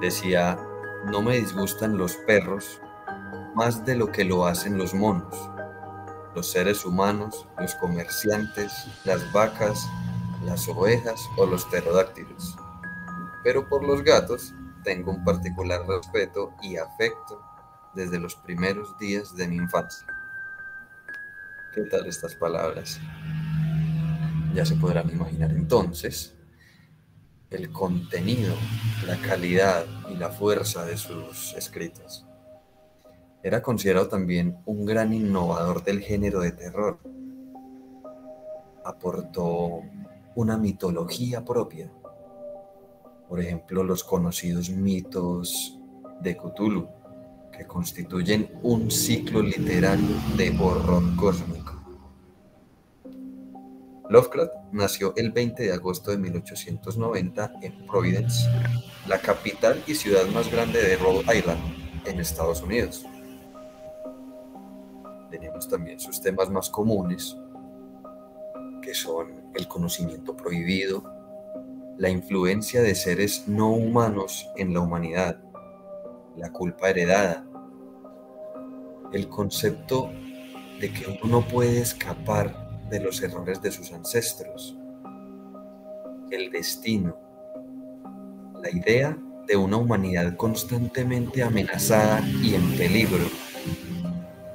decía 0.00 0.58
no 1.06 1.22
me 1.22 1.36
disgustan 1.38 1.96
los 1.96 2.16
perros 2.16 2.80
más 3.54 3.86
de 3.86 3.94
lo 3.94 4.12
que 4.12 4.24
lo 4.24 4.46
hacen 4.46 4.76
los 4.76 4.92
monos. 4.92 5.34
los 6.34 6.50
seres 6.50 6.84
humanos, 6.84 7.48
los 7.58 7.74
comerciantes, 7.76 8.70
las 9.04 9.32
vacas, 9.32 9.88
las 10.44 10.68
ovejas 10.68 11.18
o 11.38 11.46
los 11.46 11.64
pterodáctilos. 11.64 12.54
Pero 13.42 13.66
por 13.66 13.82
los 13.82 14.04
gatos 14.04 14.52
tengo 14.84 15.12
un 15.12 15.24
particular 15.24 15.86
respeto 15.88 16.52
y 16.60 16.76
afecto 16.76 17.42
desde 17.96 18.20
los 18.20 18.36
primeros 18.36 18.96
días 18.98 19.34
de 19.34 19.48
mi 19.48 19.56
infancia. 19.56 20.06
¿Qué 21.74 21.82
tal 21.82 22.06
estas 22.06 22.34
palabras? 22.36 23.00
Ya 24.54 24.64
se 24.64 24.76
podrán 24.76 25.10
imaginar 25.10 25.50
entonces 25.50 26.34
el 27.50 27.72
contenido, 27.72 28.54
la 29.06 29.16
calidad 29.16 29.86
y 30.10 30.16
la 30.16 30.28
fuerza 30.28 30.84
de 30.84 30.96
sus 30.96 31.54
escritos. 31.54 32.26
Era 33.42 33.62
considerado 33.62 34.08
también 34.08 34.58
un 34.66 34.84
gran 34.84 35.12
innovador 35.12 35.82
del 35.82 36.00
género 36.00 36.40
de 36.40 36.52
terror. 36.52 36.98
Aportó 38.84 39.82
una 40.34 40.58
mitología 40.58 41.44
propia. 41.44 41.90
Por 43.28 43.40
ejemplo, 43.40 43.84
los 43.84 44.04
conocidos 44.04 44.70
mitos 44.70 45.78
de 46.20 46.36
Cthulhu, 46.36 46.88
que 47.56 47.66
constituyen 47.66 48.50
un 48.62 48.90
ciclo 48.90 49.42
literario 49.42 50.16
de 50.36 50.56
horror 50.60 51.16
cósmico. 51.16 51.72
Lovecraft 54.08 54.52
nació 54.72 55.14
el 55.16 55.32
20 55.32 55.64
de 55.64 55.72
agosto 55.72 56.10
de 56.10 56.18
1890 56.18 57.52
en 57.62 57.86
Providence, 57.86 58.48
la 59.08 59.18
capital 59.18 59.82
y 59.86 59.94
ciudad 59.94 60.26
más 60.28 60.50
grande 60.50 60.80
de 60.80 60.96
Rhode 60.96 61.36
Island, 61.36 61.60
en 62.04 62.20
Estados 62.20 62.62
Unidos. 62.62 63.04
Tenemos 65.30 65.68
también 65.68 65.98
sus 65.98 66.20
temas 66.20 66.50
más 66.50 66.70
comunes, 66.70 67.36
que 68.80 68.94
son 68.94 69.50
el 69.54 69.66
conocimiento 69.66 70.36
prohibido, 70.36 71.02
la 71.98 72.10
influencia 72.10 72.82
de 72.82 72.94
seres 72.94 73.48
no 73.48 73.72
humanos 73.72 74.48
en 74.56 74.72
la 74.72 74.80
humanidad, 74.80 75.40
la 76.36 76.52
culpa 76.52 76.90
heredada, 76.90 77.44
el 79.12 79.28
concepto 79.28 80.10
de 80.80 80.92
que 80.92 81.06
uno 81.06 81.40
no 81.40 81.48
puede 81.48 81.80
escapar 81.80 82.84
de 82.90 83.00
los 83.00 83.22
errores 83.22 83.62
de 83.62 83.72
sus 83.72 83.92
ancestros, 83.92 84.76
el 86.30 86.50
destino, 86.50 87.16
la 88.62 88.70
idea 88.70 89.16
de 89.46 89.56
una 89.56 89.76
humanidad 89.76 90.36
constantemente 90.36 91.42
amenazada 91.42 92.20
y 92.42 92.54
en 92.54 92.76
peligro, 92.76 93.24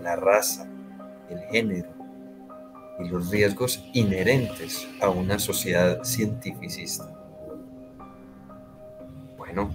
la 0.02 0.16
raza, 0.16 0.68
el 1.30 1.40
género 1.52 1.90
y 3.00 3.08
los 3.08 3.30
riesgos 3.30 3.84
inherentes 3.94 4.88
a 5.02 5.10
una 5.10 5.40
sociedad 5.40 6.04
cientificista. 6.04 7.10
Bueno, 9.38 9.72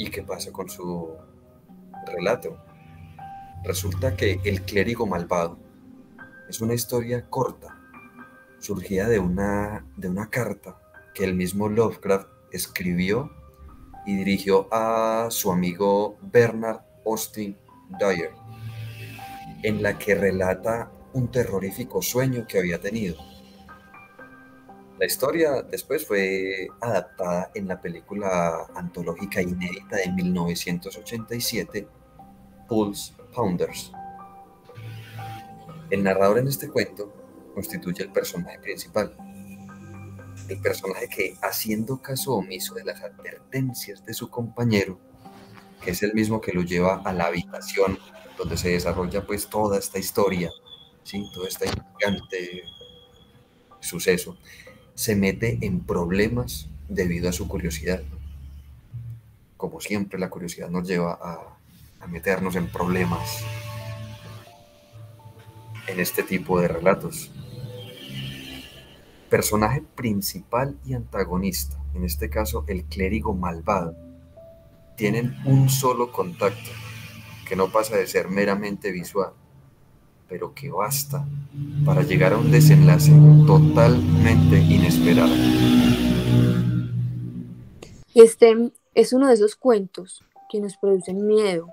¿y 0.00 0.10
qué 0.10 0.22
pasa 0.22 0.50
con 0.50 0.70
su 0.70 1.10
relato? 2.06 2.56
Resulta 3.62 4.16
que 4.16 4.40
el 4.44 4.62
clérigo 4.62 5.06
malvado 5.06 5.58
es 6.48 6.62
una 6.62 6.72
historia 6.72 7.28
corta, 7.28 7.78
surgida 8.60 9.08
de 9.08 9.18
una, 9.18 9.84
de 9.98 10.08
una 10.08 10.30
carta 10.30 10.78
que 11.14 11.24
el 11.24 11.34
mismo 11.34 11.68
Lovecraft 11.68 12.28
escribió 12.50 13.30
y 14.06 14.16
dirigió 14.16 14.68
a 14.72 15.26
su 15.30 15.52
amigo 15.52 16.16
Bernard 16.22 16.80
Austin 17.04 17.58
Dyer, 17.98 18.32
en 19.62 19.82
la 19.82 19.98
que 19.98 20.14
relata 20.14 20.90
un 21.12 21.30
terrorífico 21.30 22.00
sueño 22.00 22.46
que 22.48 22.58
había 22.58 22.80
tenido. 22.80 23.18
La 25.00 25.06
historia 25.06 25.62
después 25.62 26.06
fue 26.06 26.68
adaptada 26.80 27.50
en 27.54 27.66
la 27.66 27.80
película 27.80 28.66
antológica 28.74 29.40
inédita 29.40 29.96
de 29.96 30.12
1987, 30.12 31.88
Pulse 32.68 33.14
Pounders, 33.34 33.92
el 35.90 36.04
narrador 36.04 36.38
en 36.38 36.48
este 36.48 36.68
cuento 36.68 37.12
constituye 37.54 38.04
el 38.04 38.12
personaje 38.12 38.58
principal. 38.58 39.16
El 40.48 40.60
personaje 40.60 41.08
que, 41.08 41.36
haciendo 41.42 42.00
caso 42.00 42.34
omiso 42.34 42.74
de 42.74 42.84
las 42.84 43.00
advertencias 43.02 44.04
de 44.04 44.12
su 44.12 44.28
compañero, 44.30 45.00
que 45.82 45.92
es 45.92 46.02
el 46.02 46.12
mismo 46.12 46.42
que 46.42 46.52
lo 46.52 46.62
lleva 46.62 47.02
a 47.04 47.12
la 47.14 47.26
habitación 47.26 47.98
donde 48.36 48.58
se 48.58 48.68
desarrolla 48.68 49.26
pues 49.26 49.48
toda 49.48 49.78
esta 49.78 49.98
historia, 49.98 50.50
¿sí? 51.04 51.24
todo 51.32 51.46
este 51.46 51.66
gigante 51.68 52.64
suceso, 53.80 54.36
se 55.00 55.16
mete 55.16 55.56
en 55.62 55.80
problemas 55.80 56.68
debido 56.90 57.30
a 57.30 57.32
su 57.32 57.48
curiosidad. 57.48 58.02
Como 59.56 59.80
siempre, 59.80 60.18
la 60.18 60.28
curiosidad 60.28 60.68
nos 60.68 60.86
lleva 60.86 61.18
a, 61.22 62.06
meternos 62.06 62.54
en 62.54 62.66
problemas 62.66 63.42
en 65.86 66.00
este 66.00 66.22
tipo 66.22 66.60
de 66.60 66.68
relatos. 66.68 67.30
Personaje 69.30 69.82
principal 69.94 70.76
y 70.84 70.92
antagonista, 70.92 71.82
en 71.94 72.04
este 72.04 72.28
caso 72.28 72.66
el 72.68 72.84
clérigo 72.84 73.32
malvado, 73.32 73.96
tienen 74.96 75.34
un 75.46 75.70
solo 75.70 76.12
contacto, 76.12 76.70
que 77.48 77.56
no 77.56 77.72
pasa 77.72 77.96
de 77.96 78.06
ser 78.06 78.28
meramente 78.28 78.92
visual, 78.92 79.32
pero 80.30 80.54
que 80.54 80.70
basta 80.70 81.26
para 81.84 82.02
llegar 82.02 82.32
a 82.32 82.38
un 82.38 82.52
desenlace 82.52 83.12
totalmente 83.46 84.58
inesperado. 84.60 85.34
Este 88.14 88.70
es 88.94 89.12
uno 89.12 89.26
de 89.26 89.34
esos 89.34 89.56
cuentos 89.56 90.24
que 90.48 90.60
nos 90.60 90.76
producen 90.76 91.26
miedo, 91.26 91.68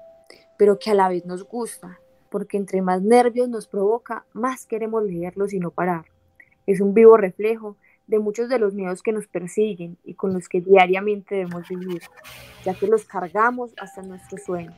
pero 0.58 0.80
que 0.80 0.90
a 0.90 0.96
la 0.96 1.08
vez 1.08 1.24
nos 1.26 1.44
gusta 1.44 2.00
porque 2.30 2.58
entre 2.58 2.82
más 2.82 3.02
nervios 3.02 3.48
nos 3.48 3.68
provoca, 3.68 4.26
más 4.34 4.66
queremos 4.66 5.04
leerlos 5.04 5.54
y 5.54 5.60
no 5.60 5.72
parar. 5.72 6.06
Es 6.66 6.82
un 6.82 6.94
vivo 6.94 7.16
reflejo 7.16 7.78
de 8.08 8.20
muchos 8.20 8.50
de 8.50 8.60
los 8.60 8.74
miedos 8.74 9.02
que 9.02 9.12
nos 9.12 9.28
persiguen 9.28 9.98
y 10.04 10.16
con 10.16 10.34
los 10.34 10.50
que 10.50 10.62
diariamente 10.62 11.36
debemos 11.36 11.68
vivir, 11.70 12.02
ya 12.66 12.74
que 12.74 12.88
los 12.88 13.06
cargamos 13.06 13.72
hasta 13.80 14.02
nuestros 14.02 14.44
sueños. 14.44 14.76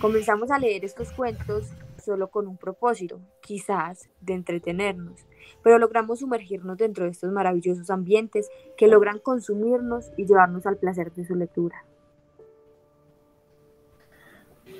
Comenzamos 0.00 0.50
a 0.50 0.58
leer 0.58 0.84
estos 0.84 1.12
cuentos 1.12 1.70
solo 2.04 2.28
con 2.28 2.46
un 2.46 2.56
propósito, 2.56 3.20
quizás 3.40 4.08
de 4.20 4.34
entretenernos, 4.34 5.26
pero 5.62 5.78
logramos 5.78 6.20
sumergirnos 6.20 6.76
dentro 6.76 7.04
de 7.04 7.10
estos 7.10 7.32
maravillosos 7.32 7.90
ambientes 7.90 8.48
que 8.76 8.88
logran 8.88 9.18
consumirnos 9.18 10.12
y 10.16 10.26
llevarnos 10.26 10.66
al 10.66 10.76
placer 10.76 11.12
de 11.12 11.24
su 11.24 11.34
lectura. 11.34 11.84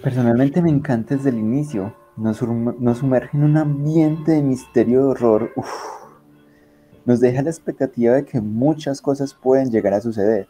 Personalmente 0.02 0.60
me 0.60 0.70
encanta 0.70 1.14
desde 1.14 1.30
el 1.30 1.38
inicio. 1.38 1.94
Nos, 2.16 2.38
sumerge 2.38 3.36
en 3.36 3.44
un 3.44 3.56
ambiente 3.56 4.32
de 4.32 4.42
misterio 4.42 5.00
y 5.00 5.04
horror. 5.04 5.52
Nos 7.04 7.20
deja 7.20 7.42
la 7.42 7.50
expectativa 7.50 8.14
de 8.14 8.24
que 8.24 8.40
muchas 8.40 9.00
cosas 9.00 9.32
pueden 9.32 9.70
llegar 9.70 9.94
a 9.94 10.00
suceder. 10.00 10.48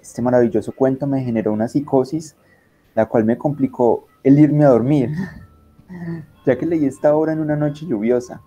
Este 0.00 0.22
maravilloso 0.22 0.72
cuento 0.72 1.06
me 1.06 1.22
generó 1.22 1.52
una 1.52 1.68
psicosis, 1.68 2.36
la 2.94 3.06
cual 3.06 3.24
me 3.24 3.38
complicó 3.38 4.06
el 4.24 4.38
irme 4.38 4.64
a 4.64 4.70
dormir, 4.70 5.10
ya 6.46 6.58
que 6.58 6.66
leí 6.66 6.84
esta 6.84 7.14
obra 7.14 7.32
en 7.32 7.40
una 7.40 7.56
noche 7.56 7.86
lluviosa. 7.86 8.40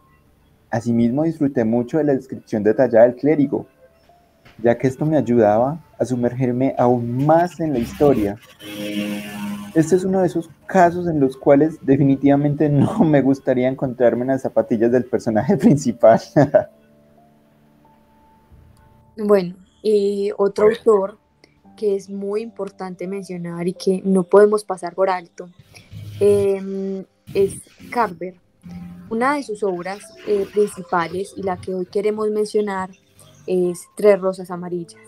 Asimismo 0.69 1.23
disfruté 1.23 1.63
mucho 1.63 1.97
de 1.97 2.03
la 2.03 2.13
descripción 2.13 2.63
detallada 2.63 3.05
del 3.05 3.15
clérigo, 3.15 3.67
ya 4.61 4.77
que 4.77 4.87
esto 4.87 5.05
me 5.05 5.17
ayudaba 5.17 5.79
a 5.97 6.05
sumergirme 6.05 6.75
aún 6.77 7.25
más 7.25 7.59
en 7.59 7.73
la 7.73 7.79
historia. 7.79 8.37
Este 9.73 9.95
es 9.95 10.03
uno 10.03 10.21
de 10.21 10.27
esos 10.27 10.49
casos 10.65 11.07
en 11.07 11.19
los 11.19 11.37
cuales 11.37 11.77
definitivamente 11.81 12.67
no 12.69 12.99
me 12.99 13.21
gustaría 13.21 13.67
encontrarme 13.67 14.23
en 14.23 14.29
las 14.29 14.41
zapatillas 14.41 14.91
del 14.91 15.05
personaje 15.05 15.55
principal. 15.57 16.19
bueno, 19.17 19.55
y 19.81 20.31
otro 20.37 20.67
autor 20.67 21.17
que 21.77 21.95
es 21.95 22.09
muy 22.09 22.41
importante 22.41 23.07
mencionar 23.07 23.67
y 23.67 23.73
que 23.73 24.01
no 24.03 24.23
podemos 24.23 24.65
pasar 24.65 24.95
por 24.95 25.09
alto 25.09 25.47
em, 26.19 27.05
es 27.33 27.61
Carver. 27.91 28.35
Una 29.09 29.35
de 29.35 29.43
sus 29.43 29.63
obras 29.63 30.01
eh, 30.27 30.45
principales 30.51 31.33
y 31.37 31.43
la 31.43 31.57
que 31.57 31.73
hoy 31.73 31.85
queremos 31.85 32.29
mencionar 32.29 32.89
es 33.45 33.87
Tres 33.95 34.19
Rosas 34.19 34.51
Amarillas, 34.51 35.01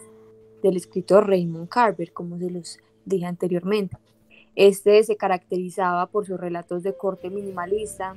del 0.64 0.78
escritor 0.78 1.28
Raymond 1.28 1.68
Carver, 1.68 2.14
como 2.14 2.38
se 2.38 2.50
los 2.50 2.80
dije 3.06 3.26
anteriormente. 3.26 3.98
Este 4.56 5.04
se 5.04 5.18
caracterizaba 5.18 6.08
por 6.08 6.26
sus 6.26 6.40
relatos 6.40 6.84
de 6.84 6.96
corte 6.96 7.30
minimalista, 7.30 8.16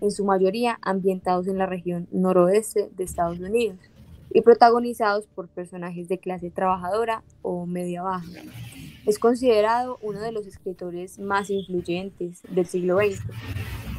en 0.00 0.10
su 0.10 0.24
mayoría 0.24 0.78
ambientados 0.82 1.46
en 1.46 1.58
la 1.58 1.66
región 1.66 2.08
noroeste 2.10 2.90
de 2.96 3.04
Estados 3.04 3.38
Unidos 3.38 3.78
y 4.34 4.40
protagonizados 4.40 5.26
por 5.28 5.48
personajes 5.48 6.08
de 6.08 6.18
clase 6.18 6.50
trabajadora 6.50 7.22
o 7.40 7.66
media 7.66 8.02
baja. 8.02 8.26
Es 9.04 9.18
considerado 9.18 9.98
uno 10.00 10.20
de 10.20 10.30
los 10.30 10.46
escritores 10.46 11.18
más 11.18 11.50
influyentes 11.50 12.42
del 12.48 12.66
siglo 12.66 12.98
XX. 12.98 13.20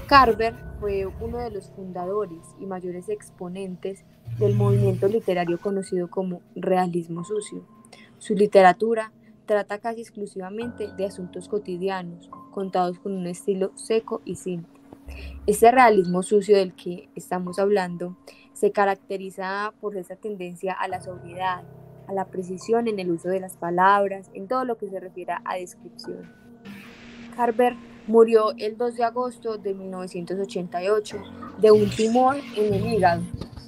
Carver 0.07 0.55
fue 0.79 1.05
uno 1.05 1.39
de 1.39 1.51
los 1.51 1.71
fundadores 1.71 2.39
y 2.57 2.65
mayores 2.65 3.09
exponentes 3.09 4.05
del 4.39 4.55
movimiento 4.55 5.09
literario 5.09 5.59
conocido 5.59 6.09
como 6.09 6.41
realismo 6.55 7.25
sucio. 7.25 7.65
Su 8.17 8.33
literatura 8.33 9.11
trata 9.45 9.79
casi 9.79 9.99
exclusivamente 9.99 10.87
de 10.95 11.05
asuntos 11.05 11.49
cotidianos, 11.49 12.29
contados 12.51 12.97
con 12.99 13.11
un 13.11 13.27
estilo 13.27 13.73
seco 13.75 14.21
y 14.23 14.35
simple. 14.35 14.79
Este 15.45 15.69
realismo 15.69 16.23
sucio 16.23 16.55
del 16.55 16.73
que 16.75 17.09
estamos 17.15 17.59
hablando 17.59 18.15
se 18.53 18.71
caracteriza 18.71 19.73
por 19.81 19.97
esa 19.97 20.15
tendencia 20.15 20.71
a 20.71 20.87
la 20.87 21.01
sobriedad, 21.01 21.63
a 22.07 22.13
la 22.13 22.25
precisión 22.25 22.87
en 22.87 22.99
el 22.99 23.11
uso 23.11 23.29
de 23.29 23.39
las 23.39 23.57
palabras, 23.57 24.29
en 24.33 24.47
todo 24.47 24.65
lo 24.65 24.77
que 24.77 24.89
se 24.89 24.99
refiere 24.99 25.33
a 25.45 25.55
descripción. 25.55 26.31
Carver 27.35 27.75
murió 28.07 28.51
el 28.57 28.77
2 28.77 28.95
de 28.95 29.03
agosto 29.03 29.57
de 29.57 29.73
1988 29.73 31.17
de 31.59 31.71
un 31.71 31.89
tumor 31.89 32.37
en 32.57 32.73
el 32.73 32.93
hígado 32.93 33.23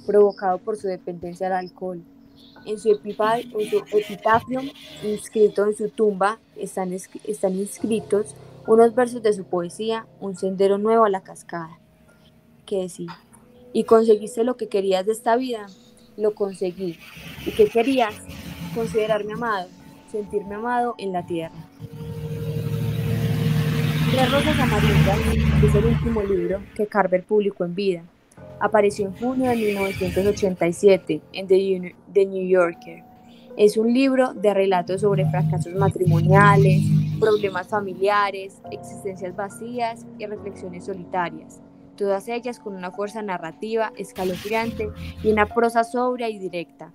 provocado 0.06 0.58
por 0.58 0.76
su 0.76 0.86
dependencia 0.86 1.48
al 1.48 1.54
alcohol. 1.54 2.02
En 2.64 2.78
su, 2.78 2.90
epitafio, 2.90 4.60
inscrito 5.02 5.66
en 5.66 5.76
su 5.76 5.88
tumba, 5.88 6.38
están, 6.56 6.92
están 6.92 7.54
inscritos 7.54 8.34
unos 8.66 8.94
versos 8.94 9.22
de 9.22 9.32
su 9.32 9.44
poesía, 9.44 10.06
Un 10.20 10.36
sendero 10.36 10.76
nuevo 10.78 11.04
a 11.04 11.10
la 11.10 11.22
cascada, 11.22 11.78
que 12.64 12.82
decía, 12.82 13.16
y 13.72 13.84
conseguiste 13.84 14.42
lo 14.42 14.56
que 14.56 14.68
querías 14.68 15.06
de 15.06 15.12
esta 15.12 15.36
vida, 15.36 15.66
lo 16.16 16.34
conseguí. 16.34 16.98
¿Y 17.44 17.50
qué 17.52 17.66
querías? 17.66 18.14
Considerarme 18.74 19.34
amado, 19.34 19.68
sentirme 20.10 20.56
amado 20.56 20.94
en 20.98 21.12
la 21.12 21.26
tierra. 21.26 21.54
Tres 24.10 24.32
rosas 24.32 24.58
amarillas 24.58 25.18
es 25.64 25.74
el 25.74 25.84
último 25.84 26.22
libro 26.22 26.62
que 26.74 26.86
Carver 26.86 27.24
publicó 27.24 27.64
en 27.64 27.74
vida 27.74 28.04
Apareció 28.58 29.06
en 29.06 29.16
junio 29.16 29.50
de 29.50 29.56
1987 29.56 31.20
en 31.32 31.46
The, 31.46 32.26
New 32.26 32.48
Yorker. 32.48 33.04
Es 33.58 33.76
un 33.76 33.92
libro 33.92 34.32
de 34.32 34.54
relatos 34.54 35.02
sobre 35.02 35.28
fracasos 35.28 35.74
matrimoniales, 35.74 36.82
problemas 37.20 37.68
familiares, 37.68 38.60
existencias 38.70 39.36
vacías 39.36 40.06
y 40.18 40.26
reflexiones 40.26 40.86
solitarias, 40.86 41.60
todas 41.96 42.28
ellas 42.28 42.60
con 42.60 42.76
una 42.76 42.90
fuerza 42.90 43.22
narrativa 43.22 43.92
escalofriante 43.96 44.90
y 45.22 45.32
una 45.32 45.46
prosa 45.46 45.84
sobria 45.84 46.28
y 46.28 46.38
directa. 46.38 46.92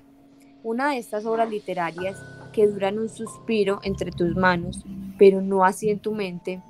Una 0.64 0.92
de 0.92 1.00
estas 1.00 1.26
obras 1.26 1.50
literarias 1.50 2.18
que 2.54 2.68
duran 2.68 3.00
un 3.00 3.10
suspiro 3.10 3.80
entre 3.84 4.12
tus 4.12 4.36
manos, 4.36 4.86
pero 5.18 5.42
no 5.42 5.66
así 5.66 5.90
en 5.90 6.00
tu 6.00 6.12
mente, 6.12 6.62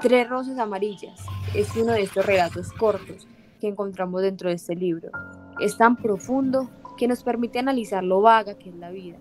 Tres 0.00 0.28
rosas 0.28 0.56
amarillas 0.60 1.18
es 1.56 1.74
uno 1.74 1.90
de 1.90 2.02
estos 2.02 2.24
relatos 2.24 2.72
cortos 2.72 3.26
que 3.60 3.66
encontramos 3.66 4.22
dentro 4.22 4.48
de 4.48 4.54
este 4.54 4.76
libro. 4.76 5.10
Es 5.60 5.76
tan 5.76 5.96
profundo 5.96 6.70
que 6.96 7.08
nos 7.08 7.24
permite 7.24 7.58
analizar 7.58 8.04
lo 8.04 8.20
vaga 8.20 8.54
que 8.54 8.68
es 8.68 8.76
la 8.76 8.90
vida. 8.90 9.16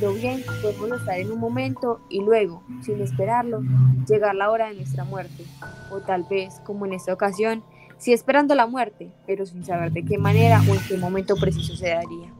Lo 0.00 0.12
bien 0.12 0.42
podemos 0.60 0.98
estar 0.98 1.20
en 1.20 1.30
un 1.30 1.38
momento 1.38 2.00
y 2.10 2.20
luego, 2.20 2.64
sin 2.82 3.00
esperarlo, 3.00 3.60
llegar 4.08 4.34
la 4.34 4.50
hora 4.50 4.70
de 4.70 4.74
nuestra 4.74 5.04
muerte. 5.04 5.44
O 5.92 6.00
tal 6.00 6.24
vez, 6.24 6.58
como 6.64 6.84
en 6.84 6.94
esta 6.94 7.14
ocasión, 7.14 7.62
sí 7.98 8.12
esperando 8.12 8.54
la 8.54 8.66
muerte, 8.66 9.10
pero 9.26 9.44
sin 9.46 9.64
saber 9.64 9.92
de 9.92 10.04
qué 10.04 10.18
manera 10.18 10.62
o 10.68 10.74
en 10.74 10.80
qué 10.88 10.96
momento 10.96 11.36
preciso 11.36 11.76
se 11.76 11.88
daría. 11.88 12.32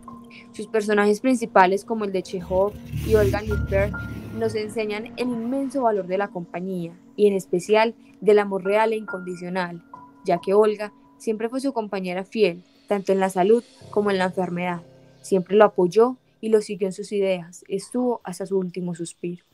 Sus 0.52 0.66
personajes 0.66 1.20
principales, 1.20 1.84
como 1.84 2.04
el 2.04 2.12
de 2.12 2.22
Chekhov 2.22 2.72
y 3.06 3.14
Olga 3.14 3.42
Lippert, 3.42 3.92
nos 4.34 4.54
enseñan 4.54 5.12
el 5.16 5.28
inmenso 5.28 5.82
valor 5.82 6.06
de 6.06 6.18
la 6.18 6.28
compañía 6.28 6.92
y 7.16 7.26
en 7.26 7.34
especial 7.34 7.94
del 8.20 8.38
amor 8.38 8.64
real 8.64 8.92
e 8.92 8.96
incondicional, 8.96 9.82
ya 10.24 10.40
que 10.40 10.54
Olga 10.54 10.92
Siempre 11.18 11.48
fue 11.48 11.60
su 11.60 11.72
compañera 11.72 12.24
fiel, 12.24 12.62
tanto 12.86 13.12
en 13.12 13.18
la 13.18 13.28
salud 13.28 13.64
como 13.90 14.10
en 14.10 14.18
la 14.18 14.26
enfermedad. 14.26 14.82
Siempre 15.20 15.56
lo 15.56 15.64
apoyó 15.64 16.16
y 16.40 16.48
lo 16.48 16.60
siguió 16.62 16.86
en 16.86 16.92
sus 16.92 17.10
ideas. 17.10 17.64
Estuvo 17.68 18.20
hasta 18.22 18.46
su 18.46 18.56
último 18.56 18.94
suspiro. 18.94 19.44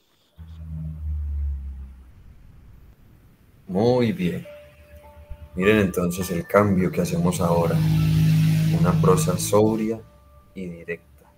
Muy 3.66 4.12
bien. 4.12 4.46
Miren 5.56 5.78
entonces 5.78 6.30
el 6.30 6.46
cambio 6.46 6.90
que 6.90 7.00
hacemos 7.00 7.40
ahora. 7.40 7.76
Una 8.80 8.92
prosa 9.00 9.38
sobria 9.38 10.00
y 10.54 10.66
directa. 10.66 11.32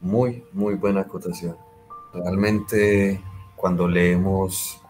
Muy, 0.00 0.44
muy 0.52 0.74
buena 0.74 1.00
acotación. 1.00 1.56
Realmente 2.14 3.20
cuando 3.56 3.88
leemos 3.88 4.80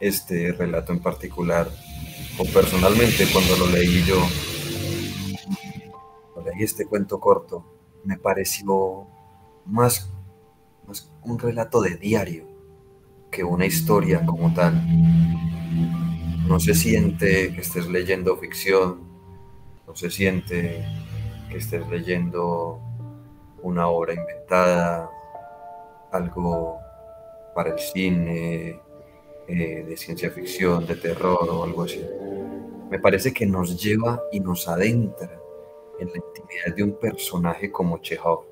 este 0.00 0.52
relato 0.52 0.92
en 0.92 1.00
particular, 1.00 1.68
o 2.38 2.44
personalmente 2.52 3.26
cuando 3.32 3.56
lo 3.56 3.70
leí 3.70 4.02
yo, 4.04 4.16
cuando 6.32 6.50
leí 6.50 6.62
este 6.62 6.86
cuento 6.86 7.20
corto, 7.20 7.64
me 8.04 8.18
pareció 8.18 9.06
más, 9.64 10.10
más 10.86 11.10
un 11.22 11.38
relato 11.38 11.80
de 11.80 11.96
diario 11.96 12.46
que 13.30 13.44
una 13.44 13.66
historia 13.66 14.24
como 14.26 14.52
tal. 14.52 14.74
No 16.46 16.60
se 16.60 16.74
siente 16.74 17.54
que 17.54 17.62
estés 17.62 17.88
leyendo 17.88 18.36
ficción, 18.36 19.00
no 19.86 19.96
se 19.96 20.10
siente 20.10 20.84
que 21.50 21.56
estés 21.56 21.88
leyendo 21.88 22.80
una 23.62 23.88
obra 23.88 24.12
inventada, 24.12 25.10
algo 26.12 26.78
para 27.54 27.72
el 27.72 27.78
cine, 27.78 28.78
eh, 29.48 29.84
de 29.88 29.96
ciencia 29.96 30.30
ficción, 30.30 30.86
de 30.86 30.96
terror 30.96 31.48
o 31.50 31.64
algo 31.64 31.84
así. 31.84 32.04
Me 32.90 32.98
parece 32.98 33.32
que 33.32 33.46
nos 33.46 33.82
lleva 33.82 34.22
y 34.30 34.40
nos 34.40 34.68
adentra 34.68 35.40
en 35.98 36.08
la 36.08 36.16
intimidad 36.16 36.76
de 36.76 36.82
un 36.82 36.98
personaje 36.98 37.72
como 37.72 37.98
Chekhov, 37.98 38.44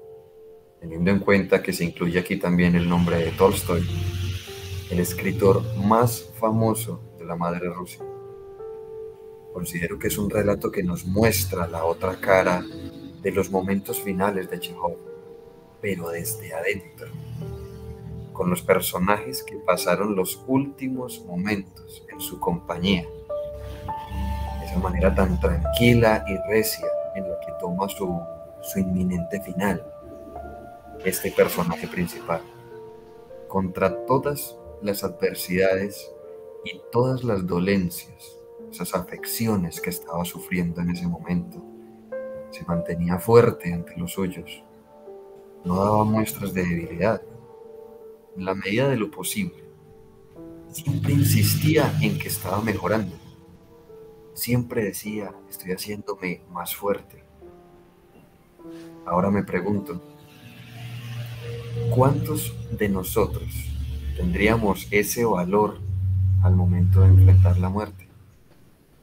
teniendo 0.81 1.11
en 1.11 1.18
cuenta 1.18 1.62
que 1.62 1.74
se 1.74 1.85
incluye 1.85 2.18
aquí 2.18 2.38
también 2.38 2.74
el 2.74 2.88
nombre 2.88 3.18
de 3.18 3.33
Tolstoy, 3.33 3.87
el 4.90 4.98
escritor 4.98 5.62
más 5.76 6.31
famoso 6.40 7.00
la 7.33 7.37
madre 7.37 7.71
Rusia. 7.71 8.05
Considero 9.55 9.99
que 9.99 10.09
es 10.09 10.18
un 10.18 10.29
relato 10.29 10.71
que 10.71 10.83
nos 10.83 11.07
muestra 11.07 11.66
la 11.66 11.87
otra 11.87 12.16
cara 12.16 12.62
de 13.23 13.33
los 13.33 13.51
momentos 13.51 13.99
finales 14.01 14.51
de 14.51 14.61
Chekhov, 14.61 14.99
pero 15.81 16.11
desde 16.11 16.53
adentro 16.53 17.09
con 18.35 18.51
los 18.51 18.61
personajes 18.62 19.42
que 19.42 19.57
pasaron 19.57 20.14
los 20.14 20.42
últimos 20.47 21.25
momentos 21.25 22.05
en 22.12 22.21
su 22.21 22.38
compañía. 22.38 23.07
Esa 24.64 24.79
manera 24.79 25.14
tan 25.14 25.40
tranquila 25.40 26.25
y 26.29 26.37
recia 26.51 26.87
en 27.14 27.31
la 27.31 27.40
que 27.40 27.53
toma 27.61 27.88
su, 27.88 28.21
su 28.62 28.79
inminente 28.79 29.40
final 29.40 29.87
este 31.03 31.31
personaje 31.31 31.87
principal. 31.88 32.42
Contra 33.49 34.05
todas 34.07 34.57
las 34.83 35.03
adversidades 35.03 36.12
y 36.64 36.81
todas 36.90 37.25
las 37.25 37.46
dolencias, 37.46 38.38
esas 38.70 38.94
afecciones 38.94 39.81
que 39.81 39.90
estaba 39.90 40.25
sufriendo 40.25 40.81
en 40.81 40.90
ese 40.90 41.07
momento, 41.07 41.62
se 42.51 42.64
mantenía 42.64 43.18
fuerte 43.18 43.72
ante 43.72 43.96
los 43.96 44.12
suyos. 44.12 44.62
No 45.64 45.77
daba 45.77 46.05
muestras 46.05 46.53
de 46.53 46.64
debilidad 46.64 47.22
en 48.37 48.44
la 48.44 48.55
medida 48.55 48.88
de 48.88 48.96
lo 48.96 49.11
posible. 49.11 49.64
Siempre 50.70 51.12
insistía 51.12 51.92
en 52.01 52.18
que 52.18 52.29
estaba 52.29 52.61
mejorando. 52.61 53.16
Siempre 54.35 54.85
decía, 54.85 55.35
estoy 55.51 55.72
haciéndome 55.72 56.42
más 56.51 56.75
fuerte. 56.75 57.22
Ahora 59.05 59.31
me 59.31 59.42
pregunto, 59.42 60.01
¿cuántos 61.94 62.55
de 62.70 62.88
nosotros 62.88 63.48
tendríamos 64.16 64.88
ese 64.90 65.25
valor 65.25 65.81
al 66.42 66.57
momento 66.57 67.02
de 67.02 67.09
enfrentar 67.09 67.59
la 67.59 67.68
muerte? 67.68 68.09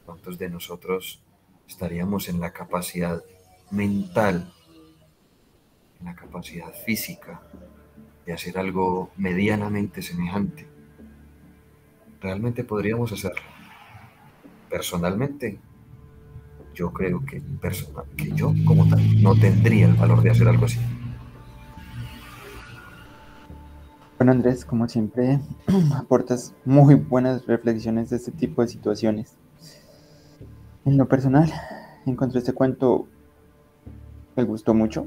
¿Cuántos 0.06 0.38
de 0.38 0.50
nosotros 0.50 1.22
estaríamos 1.66 2.28
en 2.28 2.40
la 2.40 2.52
capacidad 2.52 3.22
mental, 3.70 4.52
en 6.00 6.06
la 6.06 6.14
capacidad 6.14 6.72
física, 6.84 7.40
de 8.26 8.32
hacer 8.32 8.58
algo 8.58 9.10
medianamente 9.16 10.02
semejante. 10.02 10.66
Realmente 12.20 12.64
podríamos 12.64 13.12
hacerlo. 13.12 13.42
Personalmente, 14.68 15.58
yo 16.74 16.92
creo 16.92 17.24
que, 17.24 17.40
personal, 17.60 18.04
que 18.16 18.30
yo 18.32 18.52
como 18.64 18.88
tal 18.88 19.22
no 19.22 19.34
tendría 19.34 19.86
el 19.86 19.94
valor 19.94 20.22
de 20.22 20.30
hacer 20.30 20.48
algo 20.48 20.66
así. 20.66 20.78
Bueno 24.20 24.32
Andrés, 24.32 24.66
como 24.66 24.86
siempre, 24.86 25.40
aportas 25.96 26.52
muy 26.66 26.94
buenas 26.94 27.46
reflexiones 27.46 28.10
de 28.10 28.16
este 28.16 28.30
tipo 28.30 28.60
de 28.60 28.68
situaciones. 28.68 29.32
En 30.84 30.98
lo 30.98 31.08
personal, 31.08 31.50
encontré 32.04 32.40
este 32.40 32.52
cuento, 32.52 33.06
me 34.36 34.44
gustó 34.44 34.74
mucho. 34.74 35.06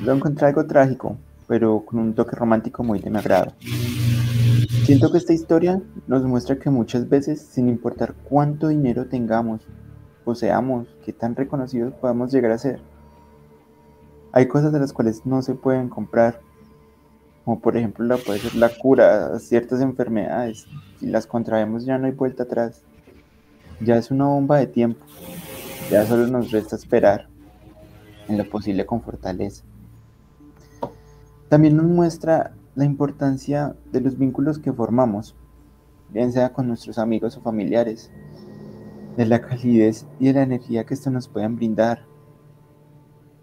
Lo 0.00 0.12
encontré 0.12 0.48
algo 0.48 0.66
trágico, 0.66 1.18
pero 1.46 1.84
con 1.86 2.00
un 2.00 2.16
toque 2.16 2.34
romántico 2.34 2.82
muy 2.82 2.98
de 2.98 3.10
mi 3.10 3.18
agrado. 3.18 3.52
Siento 4.86 5.12
que 5.12 5.18
esta 5.18 5.32
historia 5.32 5.80
nos 6.08 6.24
muestra 6.24 6.58
que 6.58 6.70
muchas 6.70 7.08
veces, 7.08 7.42
sin 7.42 7.68
importar 7.68 8.14
cuánto 8.28 8.66
dinero 8.66 9.06
tengamos, 9.06 9.68
poseamos, 10.24 10.88
qué 11.04 11.12
tan 11.12 11.36
reconocidos 11.36 11.94
podamos 11.94 12.32
llegar 12.32 12.50
a 12.50 12.58
ser, 12.58 12.80
hay 14.32 14.48
cosas 14.48 14.72
de 14.72 14.80
las 14.80 14.92
cuales 14.92 15.24
no 15.24 15.42
se 15.42 15.54
pueden 15.54 15.88
comprar, 15.88 16.40
como 17.44 17.60
por 17.60 17.76
ejemplo 17.76 18.04
la 18.06 18.16
puede 18.16 18.38
ser 18.38 18.54
la 18.54 18.70
cura 18.70 19.34
a 19.34 19.38
ciertas 19.38 19.80
enfermedades. 19.80 20.66
Si 20.98 21.06
las 21.06 21.26
contraemos 21.26 21.84
ya 21.84 21.98
no 21.98 22.06
hay 22.06 22.12
vuelta 22.12 22.44
atrás. 22.44 22.82
Ya 23.80 23.96
es 23.96 24.10
una 24.10 24.26
bomba 24.26 24.58
de 24.58 24.66
tiempo. 24.66 25.04
Ya 25.90 26.06
solo 26.06 26.26
nos 26.26 26.50
resta 26.50 26.76
esperar 26.76 27.28
en 28.28 28.38
lo 28.38 28.48
posible 28.48 28.86
con 28.86 29.02
fortaleza. 29.02 29.64
También 31.48 31.76
nos 31.76 31.86
muestra 31.86 32.54
la 32.74 32.84
importancia 32.84 33.76
de 33.92 34.00
los 34.00 34.18
vínculos 34.18 34.58
que 34.58 34.72
formamos, 34.72 35.36
bien 36.10 36.32
sea 36.32 36.52
con 36.52 36.66
nuestros 36.66 36.98
amigos 36.98 37.36
o 37.36 37.42
familiares, 37.42 38.10
de 39.16 39.26
la 39.26 39.40
calidez 39.40 40.06
y 40.18 40.26
de 40.26 40.32
la 40.32 40.42
energía 40.42 40.84
que 40.84 40.94
esto 40.94 41.10
nos 41.10 41.28
pueden 41.28 41.56
brindar, 41.56 42.04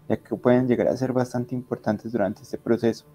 ya 0.08 0.16
que 0.16 0.36
pueden 0.36 0.68
llegar 0.68 0.88
a 0.88 0.96
ser 0.96 1.12
bastante 1.12 1.54
importantes 1.54 2.12
durante 2.12 2.42
este 2.42 2.58
proceso. 2.58 3.06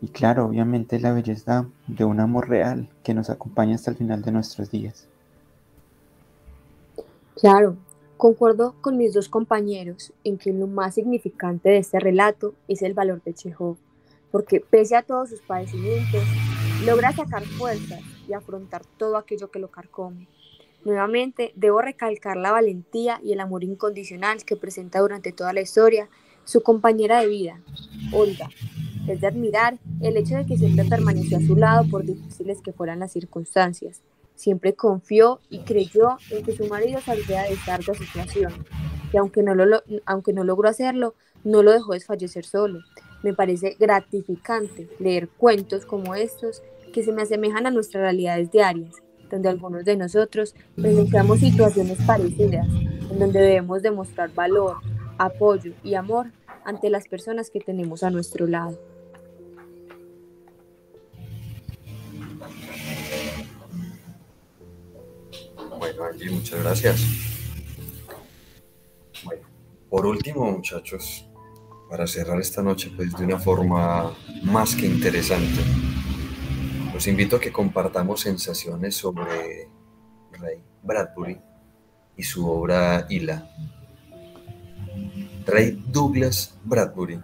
Y 0.00 0.08
claro, 0.08 0.46
obviamente 0.46 1.00
la 1.00 1.12
belleza 1.12 1.66
de 1.86 2.04
un 2.04 2.20
amor 2.20 2.48
real 2.48 2.88
que 3.02 3.14
nos 3.14 3.30
acompaña 3.30 3.76
hasta 3.76 3.90
el 3.90 3.96
final 3.96 4.22
de 4.22 4.32
nuestros 4.32 4.70
días. 4.70 5.08
Claro, 7.36 7.76
concuerdo 8.16 8.74
con 8.80 8.96
mis 8.96 9.12
dos 9.12 9.28
compañeros 9.28 10.12
en 10.24 10.38
que 10.38 10.52
lo 10.52 10.66
más 10.66 10.94
significante 10.94 11.70
de 11.70 11.78
este 11.78 12.00
relato 12.00 12.54
es 12.68 12.82
el 12.82 12.94
valor 12.94 13.22
de 13.22 13.34
Chekhov, 13.34 13.76
porque 14.30 14.60
pese 14.60 14.96
a 14.96 15.02
todos 15.02 15.30
sus 15.30 15.40
padecimientos, 15.40 16.22
logra 16.84 17.12
sacar 17.12 17.44
fuerzas 17.44 18.00
y 18.28 18.32
afrontar 18.32 18.82
todo 18.98 19.16
aquello 19.16 19.50
que 19.50 19.58
lo 19.58 19.68
carcome. 19.68 20.28
Nuevamente, 20.84 21.52
debo 21.56 21.80
recalcar 21.80 22.36
la 22.36 22.52
valentía 22.52 23.20
y 23.22 23.32
el 23.32 23.40
amor 23.40 23.64
incondicional 23.64 24.44
que 24.44 24.56
presenta 24.56 25.00
durante 25.00 25.32
toda 25.32 25.52
la 25.52 25.62
historia 25.62 26.08
su 26.44 26.62
compañera 26.62 27.20
de 27.20 27.28
vida, 27.28 27.60
Olga. 28.12 28.48
Es 29.08 29.20
de 29.20 29.26
admirar 29.26 29.78
el 30.00 30.16
hecho 30.16 30.36
de 30.36 30.46
que 30.46 30.56
siempre 30.56 30.84
permaneció 30.84 31.38
a 31.38 31.40
su 31.40 31.56
lado 31.56 31.88
por 31.90 32.04
difíciles 32.04 32.60
que 32.62 32.72
fueran 32.72 33.00
las 33.00 33.12
circunstancias. 33.12 34.02
Siempre 34.34 34.74
confió 34.74 35.40
y 35.50 35.58
creyó 35.60 36.16
en 36.30 36.44
que 36.44 36.56
su 36.56 36.66
marido 36.66 37.00
saldría 37.00 37.42
de 37.42 37.52
esta 37.52 37.78
situación, 37.94 38.52
y 39.12 39.16
aunque 39.16 39.42
no, 39.42 39.54
lo, 39.54 39.82
aunque 40.06 40.32
no 40.32 40.42
logró 40.42 40.68
hacerlo, 40.68 41.14
no 41.44 41.62
lo 41.62 41.72
dejó 41.72 41.92
desfallecer 41.92 42.44
solo. 42.44 42.80
Me 43.22 43.34
parece 43.34 43.76
gratificante 43.78 44.88
leer 44.98 45.28
cuentos 45.28 45.86
como 45.86 46.14
estos 46.14 46.62
que 46.92 47.02
se 47.02 47.12
me 47.12 47.22
asemejan 47.22 47.66
a 47.66 47.70
nuestras 47.70 48.02
realidades 48.02 48.50
diarias 48.50 49.04
donde 49.30 49.48
algunos 49.48 49.84
de 49.84 49.96
nosotros 49.96 50.54
presentamos 50.76 51.40
situaciones 51.40 51.98
parecidas, 52.06 52.68
en 52.68 53.18
donde 53.18 53.40
debemos 53.40 53.82
demostrar 53.82 54.32
valor, 54.32 54.76
apoyo 55.18 55.72
y 55.82 55.94
amor 55.94 56.32
ante 56.64 56.90
las 56.90 57.06
personas 57.08 57.50
que 57.50 57.60
tenemos 57.60 58.02
a 58.02 58.10
nuestro 58.10 58.46
lado. 58.46 58.78
Bueno, 65.78 66.04
Angie, 66.04 66.30
muchas 66.30 66.62
gracias. 66.62 67.04
Por 69.90 70.06
último, 70.06 70.50
muchachos, 70.50 71.28
para 71.88 72.06
cerrar 72.06 72.40
esta 72.40 72.62
noche 72.62 72.90
pues 72.96 73.16
de 73.16 73.24
una 73.24 73.38
forma 73.38 74.12
más 74.42 74.74
que 74.74 74.86
interesante, 74.86 75.60
los 76.92 77.06
invito 77.06 77.36
a 77.36 77.40
que 77.40 77.52
compartamos 77.52 78.20
sensaciones 78.20 78.96
sobre 78.96 79.68
Ray 80.32 80.62
Bradbury 80.82 81.40
y 82.16 82.22
su 82.22 82.48
obra 82.48 83.06
Hila. 83.08 83.50
Ray 85.46 85.82
Douglas 85.88 86.54
Bradbury 86.64 87.20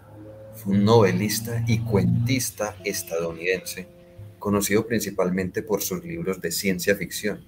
fue 0.55 0.75
un 0.75 0.85
novelista 0.85 1.65
y 1.67 1.79
cuentista 1.79 2.77
estadounidense, 2.85 3.89
conocido 4.39 4.87
principalmente 4.87 5.63
por 5.63 5.83
sus 5.83 6.05
libros 6.05 6.41
de 6.41 6.51
ciencia 6.51 6.95
ficción. 6.97 7.45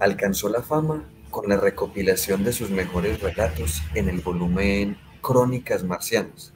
Alcanzó 0.00 0.48
la 0.48 0.62
fama 0.62 1.08
con 1.30 1.48
la 1.48 1.56
recopilación 1.56 2.44
de 2.44 2.52
sus 2.52 2.70
mejores 2.70 3.20
relatos 3.20 3.82
en 3.94 4.08
el 4.08 4.20
volumen 4.20 4.96
Crónicas 5.20 5.84
Marcianas 5.84 6.52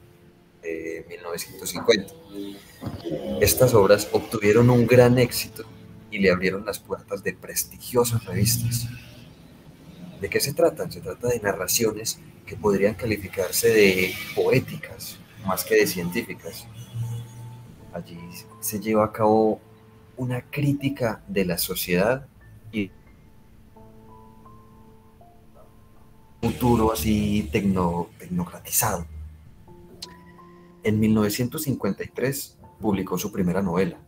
de 0.62 1.05
1950 1.09 2.12
estas 3.40 3.74
obras 3.74 4.09
obtuvieron 4.12 4.70
un 4.70 4.87
gran 4.87 5.18
éxito 5.18 5.64
y 6.11 6.18
le 6.18 6.31
abrieron 6.31 6.64
las 6.64 6.79
puertas 6.79 7.22
de 7.22 7.33
prestigiosas 7.35 8.24
revistas. 8.24 8.88
¿De 10.20 10.28
qué 10.28 10.40
se 10.40 10.52
tratan? 10.52 10.92
Se 10.92 11.00
trata 11.00 11.28
de 11.28 11.40
narraciones 11.40 12.20
que 12.46 12.56
podrían 12.56 12.94
calificarse 12.94 13.68
de 13.68 14.14
poéticas 14.35 15.18
más 15.46 15.64
que 15.64 15.76
de 15.76 15.87
científicas. 15.87 16.66
Allí 17.92 18.18
se 18.61 18.80
lleva 18.80 19.04
a 19.04 19.12
cabo 19.12 19.61
una 20.16 20.42
crítica 20.42 21.22
de 21.26 21.44
la 21.44 21.56
sociedad 21.59 22.26
y 22.70 22.90
futuro 26.42 26.92
así 26.92 27.48
tecnocratizado. 27.50 29.06
En 30.83 31.00
1953 31.00 32.59
publicó 32.80 33.18
su 33.18 33.30
primera 33.33 33.62
novela, 33.62 33.98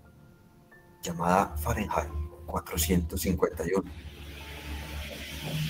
llamada 1.03 1.57
Fahrenheit 1.57 2.09
451. 2.46 3.83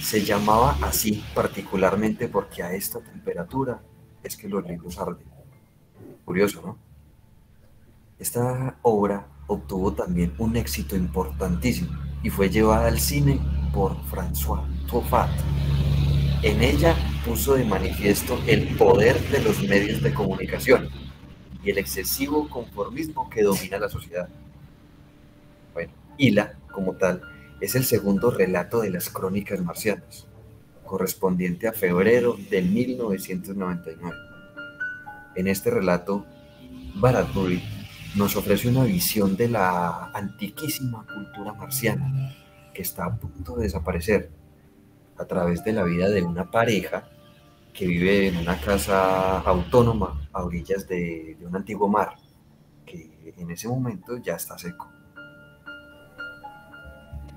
Se 0.01 0.25
llamaba 0.25 0.77
así 0.83 1.25
particularmente 1.35 2.29
porque 2.29 2.63
a 2.63 2.73
esta 2.73 3.01
temperatura 3.01 3.81
es 4.23 4.37
que 4.37 4.49
los 4.49 4.67
libros 4.67 4.99
arden. 4.99 5.27
Curioso, 6.25 6.63
¿no? 6.65 6.79
Esta 8.19 8.79
obra 8.83 9.27
obtuvo 9.47 9.93
también 9.93 10.35
un 10.39 10.57
éxito 10.57 10.97
importantísimo 10.97 11.99
y 12.23 12.31
fue 12.31 12.51
llevada 12.51 12.87
al 12.87 13.01
cine 13.01 13.41
por 13.73 13.97
François 14.05 14.63
Truffaut. 14.87 15.31
En 16.43 16.63
ella 16.63 16.95
puso 17.25 17.55
de 17.55 17.65
manifiesto 17.65 18.39
el 18.47 18.77
poder 18.77 19.21
de 19.31 19.41
los 19.41 19.63
medios 19.63 20.03
de 20.03 20.13
comunicación 20.13 20.89
y 21.65 21.71
el 21.71 21.79
excesivo 21.79 22.49
conformismo 22.49 23.31
que 23.31 23.43
domina 23.43 23.79
la 23.79 23.89
sociedad. 23.89 24.29
Bueno, 25.73 25.93
Hila, 26.19 26.55
como 26.73 26.95
tal, 26.95 27.23
es 27.63 27.77
el 27.77 27.85
segundo 27.85 28.33
relato 28.33 28.81
de 28.81 28.91
las 28.91 29.09
crónicas 29.09 29.63
marcianas, 29.63 30.27
correspondiente 30.85 31.69
a 31.69 31.73
febrero 31.73 32.37
de 32.51 32.61
1999. 32.61 34.17
En 35.37 35.47
este 35.47 35.71
relato, 35.71 36.27
Bradbury 36.97 37.63
nos 38.17 38.35
ofrece 38.35 38.69
una 38.69 38.83
visión 38.83 39.37
de 39.37 39.49
la 39.49 40.11
antiquísima 40.13 41.07
cultura 41.07 41.53
marciana 41.53 42.35
que 42.75 42.83
está 42.83 43.05
a 43.05 43.15
punto 43.15 43.55
de 43.55 43.63
desaparecer 43.63 44.29
a 45.17 45.25
través 45.25 45.63
de 45.63 45.73
la 45.73 45.85
vida 45.85 46.09
de 46.11 46.21
una 46.21 46.51
pareja 46.51 47.09
que 47.73 47.87
vive 47.87 48.27
en 48.27 48.39
una 48.39 48.61
casa 48.61 49.39
autónoma 49.39 50.29
a 50.33 50.43
orillas 50.43 50.89
de, 50.89 51.39
un 51.47 51.55
antiguo 51.55 51.87
mar, 51.87 52.17
que 52.85 53.33
en 53.37 53.53
ese 53.53 53.69
momento 53.69 54.17
ya 54.17 54.35
está 54.35 54.59
seco. 54.59 54.91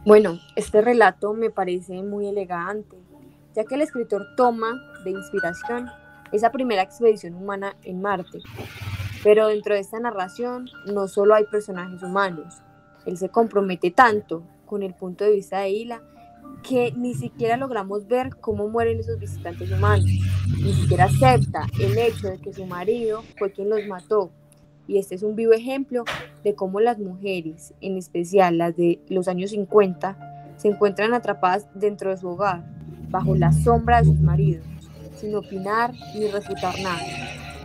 Bueno, 0.06 0.40
este 0.56 0.82
relato 0.82 1.34
me 1.34 1.50
parece 1.50 2.04
muy 2.04 2.28
elegante, 2.28 2.96
ya 3.56 3.64
que 3.64 3.74
el 3.74 3.82
escritor 3.82 4.24
toma 4.38 4.80
de 5.04 5.10
inspiración 5.10 5.90
esa 6.32 6.52
primera 6.52 6.84
expedición 6.84 7.34
humana 7.34 7.76
en 7.82 8.04
Marte. 8.04 8.44
Pero 9.24 9.48
dentro 9.48 9.74
de 9.74 9.80
esta 9.80 10.00
narración 10.00 10.70
no 10.86 11.08
solo 11.08 11.34
hay 11.34 11.46
personajes 11.46 12.04
humanos, 12.04 12.62
él 13.08 13.18
se 13.18 13.30
compromete 13.30 13.90
tanto 13.90 14.44
con 14.68 14.84
el 14.84 14.94
punto 14.94 15.24
de 15.24 15.32
vista 15.32 15.62
de 15.62 15.72
Hila 15.72 16.04
que 16.62 16.92
ni 16.96 17.16
siquiera 17.16 17.58
logramos 17.58 18.08
ver 18.08 18.30
cómo 18.40 18.70
mueren 18.70 19.00
esos 19.00 19.18
visitantes 19.18 19.72
humanos. 19.72 20.06
Ni 20.06 20.72
siquiera 20.74 21.06
acepta 21.06 21.66
el 21.80 21.98
hecho 21.98 22.28
de 22.28 22.38
que 22.38 22.54
su 22.54 22.68
marido 22.68 23.24
fue 23.40 23.52
quien 23.52 23.70
los 23.70 23.84
mató. 23.88 24.30
Y 24.88 24.98
este 25.00 25.16
es 25.16 25.24
un 25.24 25.36
vivo 25.36 25.54
ejemplo 25.54 26.04
de 26.44 26.56
cómo 26.56 26.80
las 26.80 27.00
mujeres, 27.00 27.74
en 27.82 27.98
especial 27.98 28.58
las 28.58 28.76
de 28.76 29.00
los 29.10 29.28
años 29.28 29.52
50, 29.52 30.54
se 30.58 30.68
encuentran 30.68 31.14
atrapadas 31.14 31.68
dentro 31.74 32.12
de 32.12 32.18
su 32.18 32.28
hogar, 32.28 32.64
bajo 33.10 33.36
la 33.36 33.52
sombra 33.52 34.00
de 34.00 34.06
sus 34.06 34.20
maridos, 34.20 34.66
sin 35.16 35.36
opinar 35.36 35.94
ni 36.14 36.28
refutar 36.28 36.76
nada. 36.82 37.02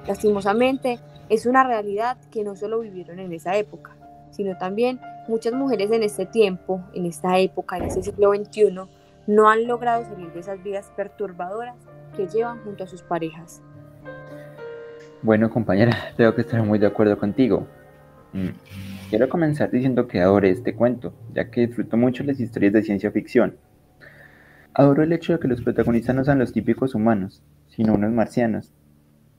Lastimosamente, 0.06 0.98
es 1.28 1.46
una 1.46 1.62
realidad 1.62 2.16
que 2.30 2.42
no 2.42 2.56
solo 2.56 2.80
vivieron 2.80 3.20
en 3.20 3.32
esa 3.32 3.56
época, 3.56 3.96
sino 4.30 4.56
también 4.58 5.00
muchas 5.28 5.52
mujeres 5.52 5.90
en 5.90 6.02
este 6.02 6.26
tiempo, 6.26 6.82
en 6.94 7.06
esta 7.06 7.38
época, 7.38 7.76
en 7.76 7.84
este 7.84 8.02
siglo 8.02 8.32
XXI, 8.34 8.80
no 9.26 9.48
han 9.48 9.66
logrado 9.66 10.04
salir 10.04 10.32
de 10.32 10.40
esas 10.40 10.62
vidas 10.62 10.90
perturbadoras 10.96 11.76
que 12.16 12.26
llevan 12.26 12.62
junto 12.64 12.84
a 12.84 12.86
sus 12.86 13.02
parejas. 13.02 13.62
Bueno, 15.22 15.50
compañera, 15.50 15.96
tengo 16.16 16.34
que 16.34 16.40
estar 16.40 16.62
muy 16.62 16.78
de 16.78 16.86
acuerdo 16.86 17.18
contigo. 17.18 17.66
Mm. 18.32 18.48
Quiero 19.10 19.28
comenzar 19.28 19.70
diciendo 19.70 20.06
que 20.06 20.20
adoro 20.20 20.46
este 20.46 20.74
cuento, 20.74 21.12
ya 21.34 21.50
que 21.50 21.66
disfruto 21.66 21.96
mucho 21.96 22.24
las 22.24 22.40
historias 22.40 22.72
de 22.72 22.82
ciencia 22.82 23.10
ficción. 23.10 23.56
Adoro 24.72 25.02
el 25.02 25.12
hecho 25.12 25.32
de 25.32 25.40
que 25.40 25.48
los 25.48 25.62
protagonistas 25.62 26.14
no 26.14 26.24
sean 26.24 26.38
los 26.38 26.52
típicos 26.52 26.94
humanos, 26.94 27.42
sino 27.68 27.94
unos 27.94 28.12
marcianos, 28.12 28.72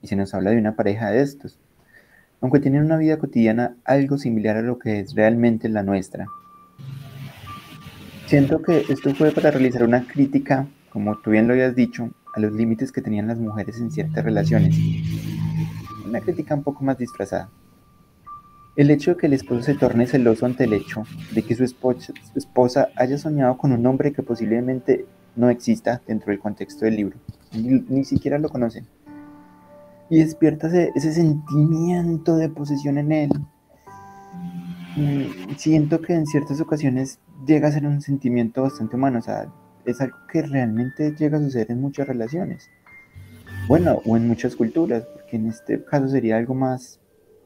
y 0.01 0.07
se 0.07 0.15
nos 0.15 0.33
habla 0.33 0.51
de 0.51 0.57
una 0.57 0.75
pareja 0.75 1.09
de 1.09 1.21
estos, 1.21 1.57
aunque 2.41 2.59
tienen 2.59 2.83
una 2.83 2.97
vida 2.97 3.17
cotidiana 3.17 3.75
algo 3.85 4.17
similar 4.17 4.57
a 4.57 4.61
lo 4.61 4.77
que 4.77 4.99
es 4.99 5.15
realmente 5.15 5.69
la 5.69 5.83
nuestra. 5.83 6.27
Siento 8.27 8.61
que 8.61 8.83
esto 8.89 9.15
fue 9.15 9.31
para 9.31 9.51
realizar 9.51 9.83
una 9.83 10.05
crítica, 10.05 10.67
como 10.91 11.17
tú 11.21 11.31
bien 11.31 11.47
lo 11.47 11.53
habías 11.53 11.75
dicho, 11.75 12.11
a 12.35 12.39
los 12.39 12.53
límites 12.53 12.91
que 12.91 13.01
tenían 13.01 13.27
las 13.27 13.37
mujeres 13.37 13.79
en 13.79 13.89
ciertas 13.91 14.23
relaciones. 14.23 14.75
Una 16.11 16.21
crítica 16.21 16.53
un 16.53 16.61
poco 16.61 16.83
más 16.83 16.97
disfrazada. 16.99 17.49
El 18.75 18.91
hecho 18.91 19.11
de 19.11 19.17
que 19.17 19.25
el 19.25 19.33
esposo 19.33 19.63
se 19.63 19.73
torne 19.73 20.05
celoso 20.05 20.45
ante 20.45 20.65
el 20.65 20.73
hecho 20.73 21.03
de 21.33 21.41
que 21.41 21.55
su 21.55 21.63
esposa, 21.63 22.89
haya 22.95 23.17
soñado 23.17 23.57
con 23.57 23.71
un 23.71 23.85
hombre 23.87 24.13
que 24.13 24.21
posiblemente 24.21 25.05
no 25.35 25.49
exista 25.49 26.01
dentro 26.05 26.31
del 26.31 26.39
contexto 26.39 26.85
del 26.85 26.97
libro, 26.97 27.17
ni, 27.53 27.79
ni 27.89 28.03
siquiera 28.05 28.37
lo 28.37 28.49
conocen 28.49 28.85
y 30.11 30.17
despierta 30.17 30.67
ese, 30.93 31.13
sentimiento 31.13 32.35
de 32.35 32.49
posesión 32.49 32.97
en 32.97 33.13
él. 33.13 33.29
Mm, 34.97 35.55
siento 35.55 36.01
que 36.01 36.13
en 36.13 36.27
ciertas 36.27 36.59
ocasiones 36.59 37.19
llega 37.47 37.69
a 37.69 37.71
ser 37.71 37.87
un 37.87 38.01
sentimiento 38.01 38.61
bastante 38.61 38.97
humano, 38.97 39.19
o 39.19 39.21
sea, 39.21 39.47
es 39.85 40.01
algo 40.01 40.17
que 40.29 40.41
realmente 40.41 41.15
llega 41.15 41.37
a 41.37 41.41
suceder 41.41 41.71
en 41.71 41.79
muchas 41.79 42.09
relaciones. 42.09 42.69
Bueno, 43.69 44.01
o 44.03 44.17
en 44.17 44.27
muchas 44.27 44.57
culturas, 44.57 45.07
porque 45.31 45.37
en 45.37 45.47
este 45.47 45.83
caso 45.83 46.07
sería 46.09 46.37
algo 46.37 46.53
más 46.53 46.99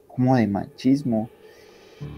como 0.08 0.36
de 0.36 0.48
machismo. 0.48 1.30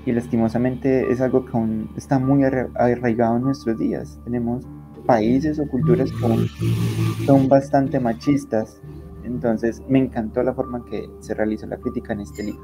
Y 0.05 0.11
lastimosamente 0.11 1.11
es 1.11 1.21
algo 1.21 1.45
que 1.45 1.51
aún 1.53 1.91
está 1.97 2.19
muy 2.19 2.43
arraigado 2.43 3.37
en 3.37 3.43
nuestros 3.43 3.77
días. 3.77 4.17
Tenemos 4.23 4.65
países 5.05 5.59
o 5.59 5.67
culturas 5.67 6.09
que 6.11 7.25
son 7.25 7.47
bastante 7.47 7.99
machistas 7.99 8.81
entonces 9.23 9.81
me 9.89 9.99
encantó 9.99 10.41
la 10.41 10.53
forma 10.53 10.77
en 10.77 10.85
que 10.85 11.09
se 11.19 11.33
realizó 11.33 11.67
la 11.67 11.75
crítica 11.77 12.13
en 12.13 12.21
este 12.21 12.43
libro. 12.43 12.63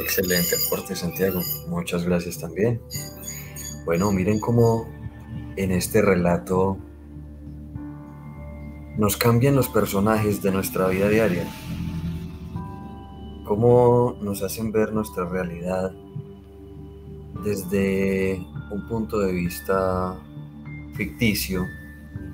Excelente 0.00 0.56
aporte, 0.66 0.96
Santiago. 0.96 1.38
Muchas 1.68 2.06
gracias 2.06 2.38
también. 2.38 2.80
Bueno, 3.84 4.10
miren 4.10 4.40
cómo 4.40 4.88
en 5.56 5.70
este 5.70 6.00
relato 6.00 6.78
nos 9.00 9.16
cambian 9.16 9.56
los 9.56 9.70
personajes 9.70 10.42
de 10.42 10.50
nuestra 10.50 10.86
vida 10.88 11.08
diaria. 11.08 11.48
Cómo 13.46 14.18
nos 14.20 14.42
hacen 14.42 14.70
ver 14.72 14.92
nuestra 14.92 15.24
realidad 15.24 15.90
desde 17.42 18.46
un 18.70 18.86
punto 18.88 19.18
de 19.20 19.32
vista 19.32 20.20
ficticio, 20.96 21.64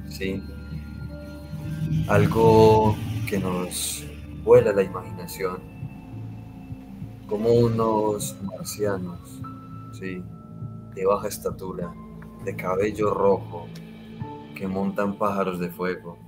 ¿sí? 0.08 0.42
algo 2.08 2.96
que 3.30 3.38
nos 3.38 4.04
vuela 4.42 4.72
la 4.72 4.82
imaginación, 4.82 5.58
como 7.28 7.48
unos 7.48 8.36
marcianos, 8.42 9.40
¿sí? 9.92 10.20
de 10.96 11.06
baja 11.06 11.28
estatura, 11.28 11.94
de 12.44 12.56
cabello 12.56 13.14
rojo, 13.14 13.68
que 14.56 14.66
montan 14.66 15.16
pájaros 15.16 15.60
de 15.60 15.70
fuego, 15.70 16.25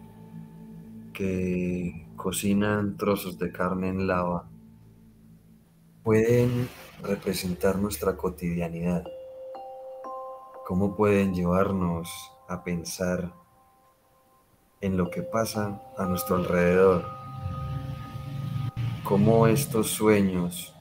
que 1.18 2.06
cocinan 2.14 2.96
trozos 2.96 3.40
de 3.40 3.50
carne 3.50 3.88
en 3.88 4.06
lava, 4.06 4.48
pueden 6.04 6.68
representar 7.02 7.76
nuestra 7.76 8.16
cotidianidad, 8.16 9.02
cómo 10.64 10.94
pueden 10.94 11.34
llevarnos 11.34 12.08
a 12.48 12.62
pensar 12.62 13.32
en 14.80 14.96
lo 14.96 15.10
que 15.10 15.22
pasa 15.22 15.82
a 15.98 16.04
nuestro 16.06 16.36
alrededor, 16.36 17.04
cómo 19.02 19.48
estos 19.48 19.90
sueños 19.90 20.72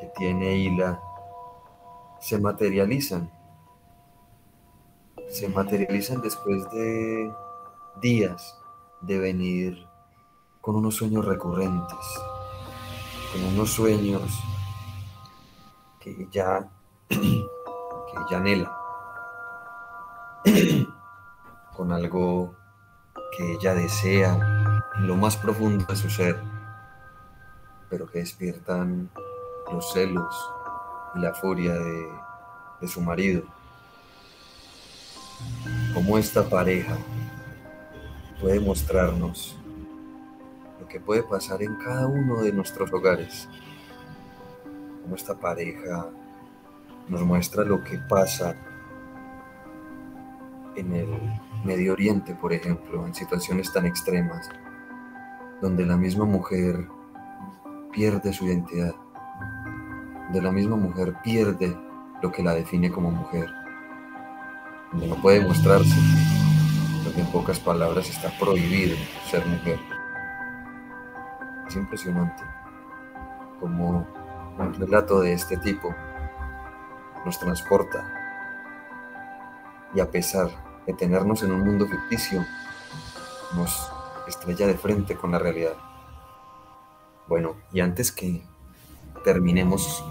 que 0.00 0.10
tiene 0.16 0.56
Hila 0.56 1.00
se 2.20 2.36
materializan, 2.40 3.30
se 5.28 5.48
materializan 5.48 6.20
después 6.20 6.68
de 6.72 7.32
días 8.02 8.59
de 9.00 9.18
venir 9.18 9.86
con 10.60 10.76
unos 10.76 10.96
sueños 10.96 11.24
recurrentes, 11.24 11.98
con 13.32 13.44
unos 13.44 13.70
sueños 13.70 14.22
que 15.98 16.28
ya, 16.30 16.68
que 17.08 18.34
anhela, 18.34 18.76
con 21.76 21.92
algo 21.92 22.54
que 23.36 23.52
ella 23.54 23.74
desea 23.74 24.90
en 24.96 25.06
lo 25.06 25.16
más 25.16 25.36
profundo 25.36 25.84
de 25.86 25.96
su 25.96 26.10
ser, 26.10 26.40
pero 27.88 28.06
que 28.06 28.20
despiertan 28.20 29.10
los 29.72 29.92
celos 29.92 30.34
y 31.14 31.20
la 31.20 31.34
furia 31.34 31.72
de, 31.72 32.08
de 32.80 32.88
su 32.88 33.00
marido. 33.00 33.42
Cómo 35.94 36.18
esta 36.18 36.48
pareja 36.48 36.96
puede 38.40 38.58
mostrarnos 38.58 39.56
lo 40.80 40.88
que 40.88 40.98
puede 40.98 41.22
pasar 41.22 41.62
en 41.62 41.76
cada 41.76 42.06
uno 42.06 42.42
de 42.42 42.52
nuestros 42.52 42.92
hogares. 42.92 43.48
Cómo 45.02 45.14
esta 45.14 45.34
pareja 45.34 46.08
nos 47.08 47.22
muestra 47.22 47.64
lo 47.64 47.82
que 47.84 47.98
pasa 47.98 48.56
en 50.76 50.94
el 50.94 51.08
Medio 51.64 51.92
Oriente, 51.92 52.34
por 52.34 52.52
ejemplo, 52.52 53.06
en 53.06 53.14
situaciones 53.14 53.72
tan 53.72 53.84
extremas, 53.84 54.48
donde 55.60 55.84
la 55.84 55.96
misma 55.96 56.24
mujer 56.24 56.88
pierde 57.92 58.32
su 58.32 58.46
identidad, 58.46 58.94
donde 60.24 60.40
la 60.40 60.52
misma 60.52 60.76
mujer 60.76 61.14
pierde 61.22 61.76
lo 62.22 62.32
que 62.32 62.42
la 62.42 62.54
define 62.54 62.90
como 62.90 63.10
mujer, 63.10 63.50
donde 64.92 65.08
no 65.08 65.16
puede 65.16 65.40
mostrarse, 65.44 65.94
en 67.16 67.26
pocas 67.26 67.58
palabras 67.58 68.08
está 68.08 68.30
prohibido 68.38 68.96
ser 69.30 69.44
mujer. 69.46 69.78
Es 71.66 71.76
impresionante 71.76 72.42
como 73.60 74.06
un 74.58 74.74
relato 74.74 75.20
de 75.20 75.32
este 75.32 75.56
tipo 75.56 75.94
nos 77.24 77.38
transporta 77.38 78.06
y 79.94 80.00
a 80.00 80.10
pesar 80.10 80.50
de 80.86 80.94
tenernos 80.94 81.42
en 81.42 81.52
un 81.52 81.60
mundo 81.62 81.86
ficticio, 81.86 82.44
nos 83.54 83.92
estrella 84.28 84.66
de 84.66 84.78
frente 84.78 85.16
con 85.16 85.32
la 85.32 85.38
realidad. 85.38 85.74
Bueno, 87.26 87.56
y 87.72 87.80
antes 87.80 88.12
que 88.12 88.42
terminemos 89.24 90.04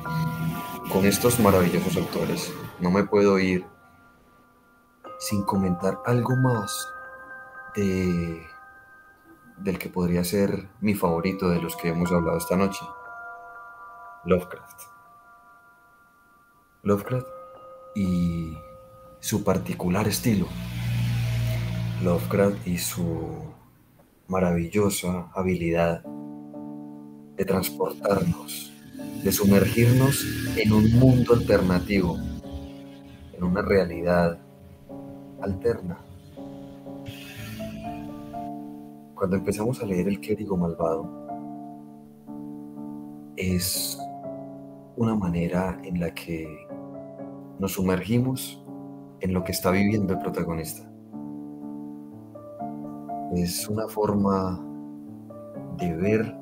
con 0.91 1.06
estos 1.06 1.39
maravillosos 1.39 1.97
autores, 1.97 2.54
no 2.80 2.91
me 2.91 3.04
puedo 3.04 3.39
ir 3.39 3.66
sin 5.20 5.43
comentar 5.43 5.99
algo 6.05 6.36
más 6.36 6.88
de 7.76 8.41
del 9.57 9.78
que 9.78 9.89
podría 9.89 10.24
ser 10.24 10.70
mi 10.80 10.95
favorito 10.95 11.49
de 11.49 11.61
los 11.61 11.76
que 11.76 11.89
hemos 11.89 12.11
hablado 12.11 12.38
esta 12.38 12.55
noche, 12.55 12.80
Lovecraft. 14.26 14.84
Lovecraft 16.84 17.28
y 17.95 18.57
su 19.20 19.43
particular 19.43 20.07
estilo. 20.07 20.47
Lovecraft 22.03 22.65
y 22.65 22.78
su 22.78 23.53
maravillosa 24.28 25.30
habilidad 25.34 26.03
de 27.36 27.45
transportarnos, 27.45 28.72
de 29.24 29.32
sumergirnos 29.32 30.26
en 30.55 30.72
un 30.72 30.99
mundo 30.99 31.34
alternativo, 31.34 32.17
en 33.34 33.43
una 33.43 33.61
realidad 33.61 34.39
alterna. 35.42 35.98
Cuando 39.16 39.36
empezamos 39.36 39.82
a 39.82 39.86
leer 39.86 40.08
El 40.08 40.20
clérigo 40.20 40.56
malvado, 40.56 41.10
es 43.36 43.98
una 44.96 45.16
manera 45.16 45.80
en 45.84 46.00
la 46.00 46.14
que 46.14 46.68
nos 47.58 47.74
sumergimos 47.74 48.64
en 49.22 49.34
lo 49.34 49.44
que 49.44 49.52
está 49.52 49.72
viviendo 49.72 50.14
el 50.14 50.20
protagonista. 50.20 50.90
Es 53.34 53.68
una 53.68 53.88
forma 53.88 54.66
de 55.78 55.96
ver 55.96 56.36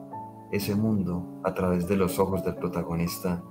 ese 0.51 0.75
mundo 0.75 1.23
a 1.43 1.53
través 1.53 1.87
de 1.87 1.97
los 1.97 2.17
ojos 2.19 2.43
del 2.43 2.55
protagonista, 2.55 3.43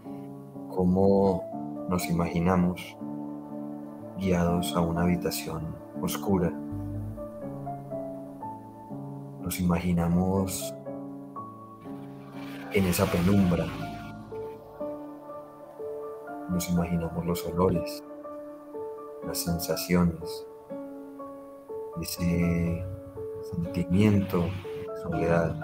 como 0.68 1.42
nos 1.88 2.08
imaginamos 2.08 2.96
guiados 4.18 4.74
a 4.74 4.80
una 4.80 5.02
habitación 5.02 5.62
oscura. 6.00 6.50
Nos 9.42 9.60
imaginamos 9.60 10.74
en 12.72 12.84
esa 12.86 13.06
penumbra. 13.06 13.66
Nos 16.48 16.68
imaginamos 16.70 17.26
los 17.26 17.44
olores, 17.46 18.02
las 19.26 19.38
sensaciones, 19.38 20.46
ese 22.00 22.84
sentimiento 23.42 24.40
de 24.40 25.02
soledad, 25.02 25.54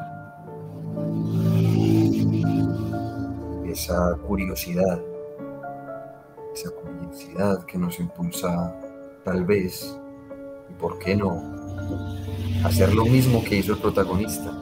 esa 3.65 4.17
curiosidad, 4.27 5.01
esa 6.53 6.71
curiosidad 6.71 6.92
que 7.67 7.79
nos 7.79 7.99
impulsa 8.01 8.75
tal 9.25 9.45
vez, 9.45 9.99
y 10.71 10.75
por 10.75 10.99
qué 10.99 11.17
no, 11.17 11.41
hacer 12.65 12.95
lo 12.95 13.05
mismo 13.05 13.43
que 13.45 13.57
hizo 13.57 13.73
el 13.73 13.79
protagonista. 13.79 14.53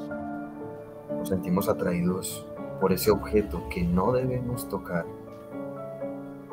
Nos 1.11 1.29
sentimos 1.29 1.69
atraídos 1.69 2.47
por 2.81 2.93
ese 2.93 3.11
objeto 3.11 3.63
que 3.69 3.83
no 3.83 4.13
debemos 4.13 4.69
tocar, 4.69 5.07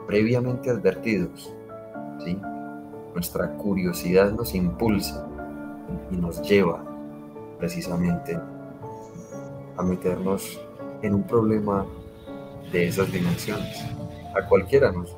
previamente 0.06 0.70
advertidos, 0.70 1.54
¿sí? 2.24 2.40
Nuestra 3.14 3.54
curiosidad 3.58 4.32
nos 4.32 4.54
impulsa 4.54 5.28
y 6.12 6.18
nos 6.18 6.42
lleva 6.42 6.84
precisamente 7.58 8.40
a 9.78 9.84
meternos 9.84 10.60
en 11.02 11.16
un 11.16 11.24
problema 11.24 11.86
de 12.72 12.88
esas 12.88 13.12
dimensiones. 13.12 13.84
A 14.36 14.48
cualquiera, 14.48 14.92
nos, 14.92 15.16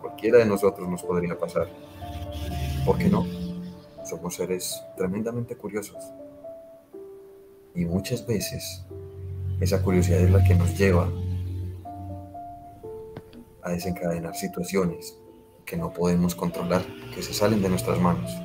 cualquiera 0.00 0.38
de 0.38 0.46
nosotros 0.46 0.88
nos 0.88 1.02
podría 1.02 1.38
pasar. 1.38 1.68
¿Por 2.84 2.98
qué 2.98 3.08
no? 3.08 3.26
Somos 4.04 4.34
seres 4.34 4.82
tremendamente 4.96 5.56
curiosos. 5.56 5.98
Y 7.74 7.84
muchas 7.84 8.26
veces 8.26 8.84
esa 9.60 9.82
curiosidad 9.82 10.20
es 10.20 10.30
la 10.30 10.42
que 10.42 10.54
nos 10.54 10.76
lleva 10.76 11.08
a 13.62 13.70
desencadenar 13.70 14.34
situaciones 14.34 15.16
que 15.64 15.76
no 15.76 15.92
podemos 15.92 16.34
controlar, 16.34 16.82
que 17.14 17.22
se 17.22 17.32
salen 17.32 17.62
de 17.62 17.68
nuestras 17.68 18.00
manos. 18.00 18.36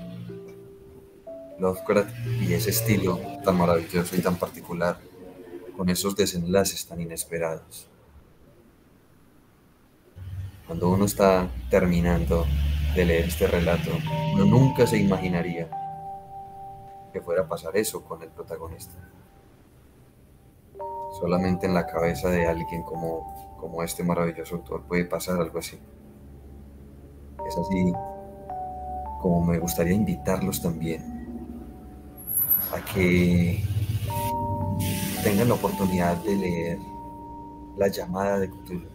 Lovecraft 1.57 2.13
y 2.41 2.53
ese 2.53 2.71
estilo 2.71 3.19
tan 3.43 3.57
maravilloso 3.57 4.15
y 4.15 4.21
tan 4.21 4.35
particular, 4.35 4.97
con 5.75 5.89
esos 5.89 6.15
desenlaces 6.15 6.85
tan 6.85 7.01
inesperados. 7.01 7.89
Cuando 10.67 10.89
uno 10.89 11.05
está 11.05 11.47
terminando 11.69 12.45
de 12.95 13.05
leer 13.05 13.25
este 13.25 13.45
relato, 13.45 13.91
uno 14.33 14.45
nunca 14.45 14.87
se 14.87 14.97
imaginaría 14.97 15.69
que 17.13 17.21
fuera 17.21 17.43
a 17.43 17.47
pasar 17.47 17.77
eso 17.77 18.03
con 18.03 18.23
el 18.23 18.29
protagonista. 18.29 18.95
Solamente 21.19 21.67
en 21.67 21.73
la 21.73 21.85
cabeza 21.85 22.29
de 22.29 22.47
alguien 22.47 22.83
como, 22.83 23.55
como 23.59 23.83
este 23.83 24.03
maravilloso 24.03 24.55
autor 24.55 24.83
puede 24.83 25.05
pasar 25.05 25.39
algo 25.39 25.59
así. 25.59 25.79
Es 27.47 27.57
así 27.57 27.93
como 29.21 29.45
me 29.45 29.59
gustaría 29.59 29.93
invitarlos 29.93 30.61
también 30.61 31.01
a 32.73 32.93
que 32.93 33.63
tengan 35.23 35.47
la 35.47 35.53
oportunidad 35.53 36.17
de 36.17 36.35
leer 36.35 36.79
La 37.77 37.87
llamada 37.87 38.39
de 38.39 38.49
Cthulhu. 38.49 38.94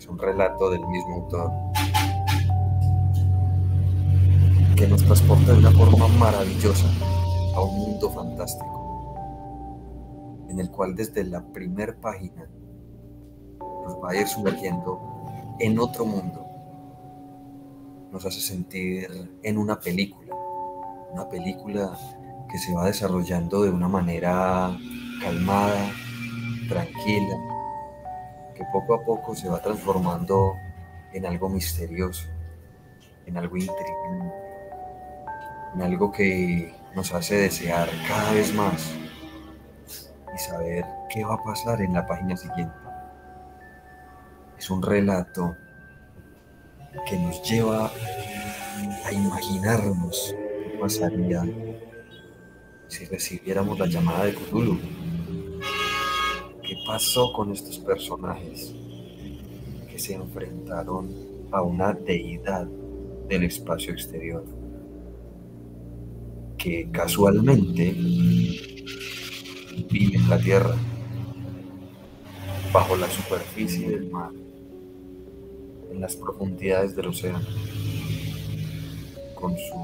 Es 0.00 0.08
un 0.08 0.18
relato 0.18 0.70
del 0.70 0.80
mismo 0.86 1.16
autor 1.16 1.52
que 4.74 4.86
nos 4.88 5.04
transporta 5.04 5.52
de 5.52 5.58
una 5.58 5.70
forma 5.72 6.08
maravillosa 6.08 6.86
a 7.54 7.60
un 7.60 7.78
mundo 7.78 8.10
fantástico, 8.10 9.14
en 10.48 10.58
el 10.58 10.70
cual 10.70 10.94
desde 10.94 11.22
la 11.24 11.42
primer 11.42 12.00
página 12.00 12.48
nos 13.84 14.02
va 14.02 14.12
a 14.12 14.16
ir 14.16 14.26
sumergiendo 14.26 14.98
en 15.58 15.78
otro 15.78 16.06
mundo. 16.06 16.46
Nos 18.10 18.24
hace 18.24 18.40
sentir 18.40 19.06
en 19.42 19.58
una 19.58 19.78
película, 19.78 20.34
una 21.12 21.28
película 21.28 21.92
que 22.50 22.56
se 22.56 22.72
va 22.72 22.86
desarrollando 22.86 23.64
de 23.64 23.68
una 23.68 23.88
manera 23.88 24.74
calmada, 25.20 25.92
tranquila, 26.70 27.49
poco 28.72 28.94
a 28.94 29.04
poco 29.04 29.34
se 29.34 29.48
va 29.48 29.60
transformando 29.60 30.56
en 31.12 31.26
algo 31.26 31.48
misterioso, 31.48 32.28
en 33.26 33.36
algo 33.36 33.56
intrigante, 33.56 34.34
en 35.74 35.82
algo 35.82 36.12
que 36.12 36.74
nos 36.94 37.12
hace 37.12 37.36
desear 37.36 37.88
cada 38.06 38.32
vez 38.32 38.54
más 38.54 38.94
y 40.34 40.38
saber 40.38 40.84
qué 41.08 41.24
va 41.24 41.34
a 41.34 41.42
pasar 41.42 41.80
en 41.82 41.94
la 41.94 42.06
página 42.06 42.36
siguiente. 42.36 42.74
Es 44.58 44.70
un 44.70 44.82
relato 44.82 45.56
que 47.06 47.18
nos 47.18 47.42
lleva 47.42 47.90
a 49.04 49.12
imaginarnos 49.12 50.34
qué 50.36 50.78
pasaría 50.80 51.44
si 52.88 53.04
recibiéramos 53.04 53.78
la 53.78 53.86
llamada 53.86 54.24
de 54.24 54.34
Cthulhu. 54.34 54.78
¿Qué 56.90 56.94
pasó 56.94 57.32
con 57.32 57.52
estos 57.52 57.78
personajes 57.78 58.74
que 59.88 59.96
se 59.96 60.14
enfrentaron 60.14 61.08
a 61.52 61.62
una 61.62 61.92
deidad 61.92 62.66
del 63.28 63.44
espacio 63.44 63.92
exterior? 63.92 64.44
Que 66.58 66.90
casualmente 66.90 67.92
vive 69.88 70.16
en 70.16 70.28
la 70.28 70.40
Tierra, 70.40 70.74
bajo 72.72 72.96
la 72.96 73.08
superficie 73.08 73.88
del 73.88 74.10
mar 74.10 74.32
en 75.92 76.00
las 76.00 76.16
profundidades 76.16 76.96
del 76.96 77.06
océano, 77.06 77.46
con 79.36 79.54
su 79.56 79.78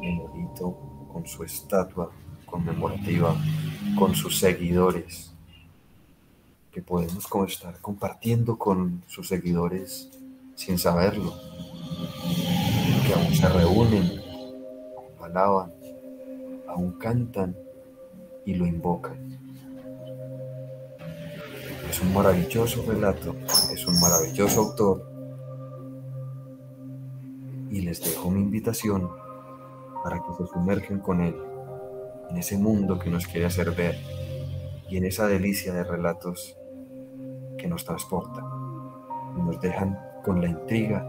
memorito, 0.00 0.76
con 1.12 1.26
su 1.26 1.42
estatua 1.42 2.12
conmemorativa, 2.46 3.34
con 3.98 4.14
sus 4.14 4.38
seguidores, 4.38 5.31
que 6.72 6.82
podemos 6.82 7.28
estar 7.48 7.78
compartiendo 7.80 8.56
con 8.56 9.04
sus 9.06 9.28
seguidores 9.28 10.10
sin 10.54 10.78
saberlo, 10.78 11.34
que 13.06 13.12
aún 13.12 13.34
se 13.34 13.48
reúnen, 13.48 14.22
aún 14.96 15.22
alaban, 15.22 15.72
aún 16.68 16.92
cantan 16.98 17.54
y 18.46 18.54
lo 18.54 18.66
invocan. 18.66 19.38
Es 21.90 22.00
un 22.00 22.14
maravilloso 22.14 22.82
relato, 22.86 23.36
es 23.72 23.86
un 23.86 24.00
maravilloso 24.00 24.60
autor. 24.60 25.12
Y 27.70 27.82
les 27.82 28.02
dejo 28.02 28.30
mi 28.30 28.40
invitación 28.40 29.10
para 30.02 30.16
que 30.16 30.32
se 30.38 30.46
sumergen 30.46 31.00
con 31.00 31.20
él 31.20 31.36
en 32.30 32.38
ese 32.38 32.56
mundo 32.56 32.98
que 32.98 33.10
nos 33.10 33.26
quiere 33.26 33.46
hacer 33.46 33.72
ver 33.72 33.98
y 34.88 34.96
en 34.96 35.04
esa 35.04 35.26
delicia 35.26 35.72
de 35.72 35.84
relatos 35.84 36.56
que 37.62 37.68
nos 37.68 37.84
transportan 37.84 38.44
nos 39.36 39.60
dejan 39.60 39.98
con 40.24 40.40
la 40.40 40.48
intriga 40.48 41.06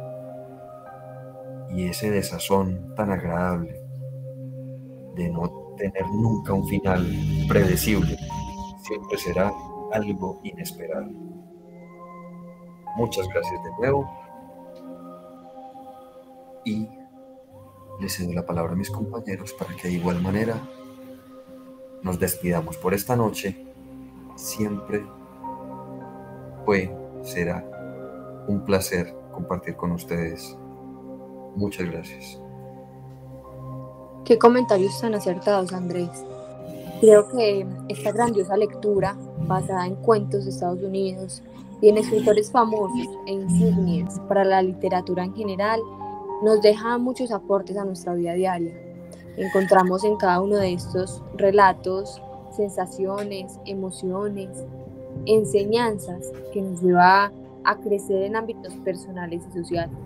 y 1.70 1.86
ese 1.86 2.12
desazón 2.12 2.94
tan 2.96 3.12
agradable 3.12 3.82
de 5.16 5.30
no 5.30 5.76
tener 5.78 6.06
nunca 6.08 6.54
un 6.54 6.68
final 6.68 7.06
predecible. 7.48 8.18
Siempre 8.82 9.18
será 9.18 9.52
algo 9.92 10.40
inesperado. 10.44 11.10
Muchas 12.96 13.28
gracias 13.28 13.64
de 13.64 13.72
nuevo 13.80 14.10
y 16.66 16.88
les 18.00 18.16
cedo 18.16 18.34
la 18.34 18.46
palabra 18.46 18.74
a 18.74 18.76
mis 18.76 18.90
compañeros 18.90 19.54
para 19.54 19.76
que 19.76 19.88
de 19.88 19.96
igual 19.96 20.22
manera 20.22 20.56
nos 22.04 22.20
despidamos 22.20 22.78
por 22.78 22.94
esta 22.94 23.16
noche. 23.16 23.66
Siempre 24.36 25.04
fue, 26.66 26.96
será 27.22 27.64
un 28.48 28.64
placer 28.66 29.16
compartir 29.34 29.76
con 29.76 29.92
ustedes. 29.92 30.58
Muchas 31.56 31.90
gracias. 31.90 32.40
Qué 34.26 34.38
comentarios 34.38 35.00
tan 35.02 35.16
acertados, 35.16 35.74
Andrés. 35.74 36.10
Creo 37.02 37.28
que 37.28 37.68
esta 37.90 38.12
grandiosa 38.12 38.56
lectura 38.56 39.18
basada 39.48 39.86
en 39.86 39.96
cuentos 39.96 40.46
de 40.46 40.52
Estados 40.52 40.82
Unidos 40.82 41.44
y 41.82 41.90
en 41.90 41.98
escritores 41.98 42.50
famosos 42.50 43.10
e 43.28 43.34
insignias 43.34 44.20
para 44.30 44.46
la 44.46 44.62
literatura 44.62 45.26
en 45.26 45.36
general, 45.36 45.82
nos 46.42 46.62
deja 46.62 46.98
muchos 46.98 47.32
aportes 47.32 47.76
a 47.76 47.84
nuestra 47.84 48.14
vida 48.14 48.34
diaria. 48.34 48.74
Encontramos 49.36 50.06
en 50.06 50.16
cada 50.16 50.40
uno 50.40 50.56
de 50.56 50.74
estos 50.74 51.22
relatos 51.36 52.22
sensaciones, 52.56 53.60
emociones, 53.66 54.50
enseñanzas 55.26 56.32
que 56.52 56.62
nos 56.62 56.82
lleva 56.82 57.32
a 57.64 57.78
crecer 57.78 58.24
en 58.24 58.36
ámbitos 58.36 58.76
personales 58.78 59.44
y 59.50 59.54
sociales. 59.54 59.98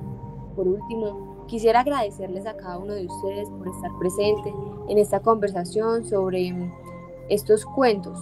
Por 0.55 0.67
último, 0.67 1.45
quisiera 1.47 1.81
agradecerles 1.81 2.45
a 2.45 2.55
cada 2.55 2.77
uno 2.77 2.93
de 2.93 3.05
ustedes 3.05 3.49
por 3.49 3.67
estar 3.67 3.91
presente 3.99 4.53
en 4.89 4.97
esta 4.97 5.19
conversación 5.19 6.05
sobre 6.05 6.53
estos 7.29 7.65
cuentos 7.65 8.19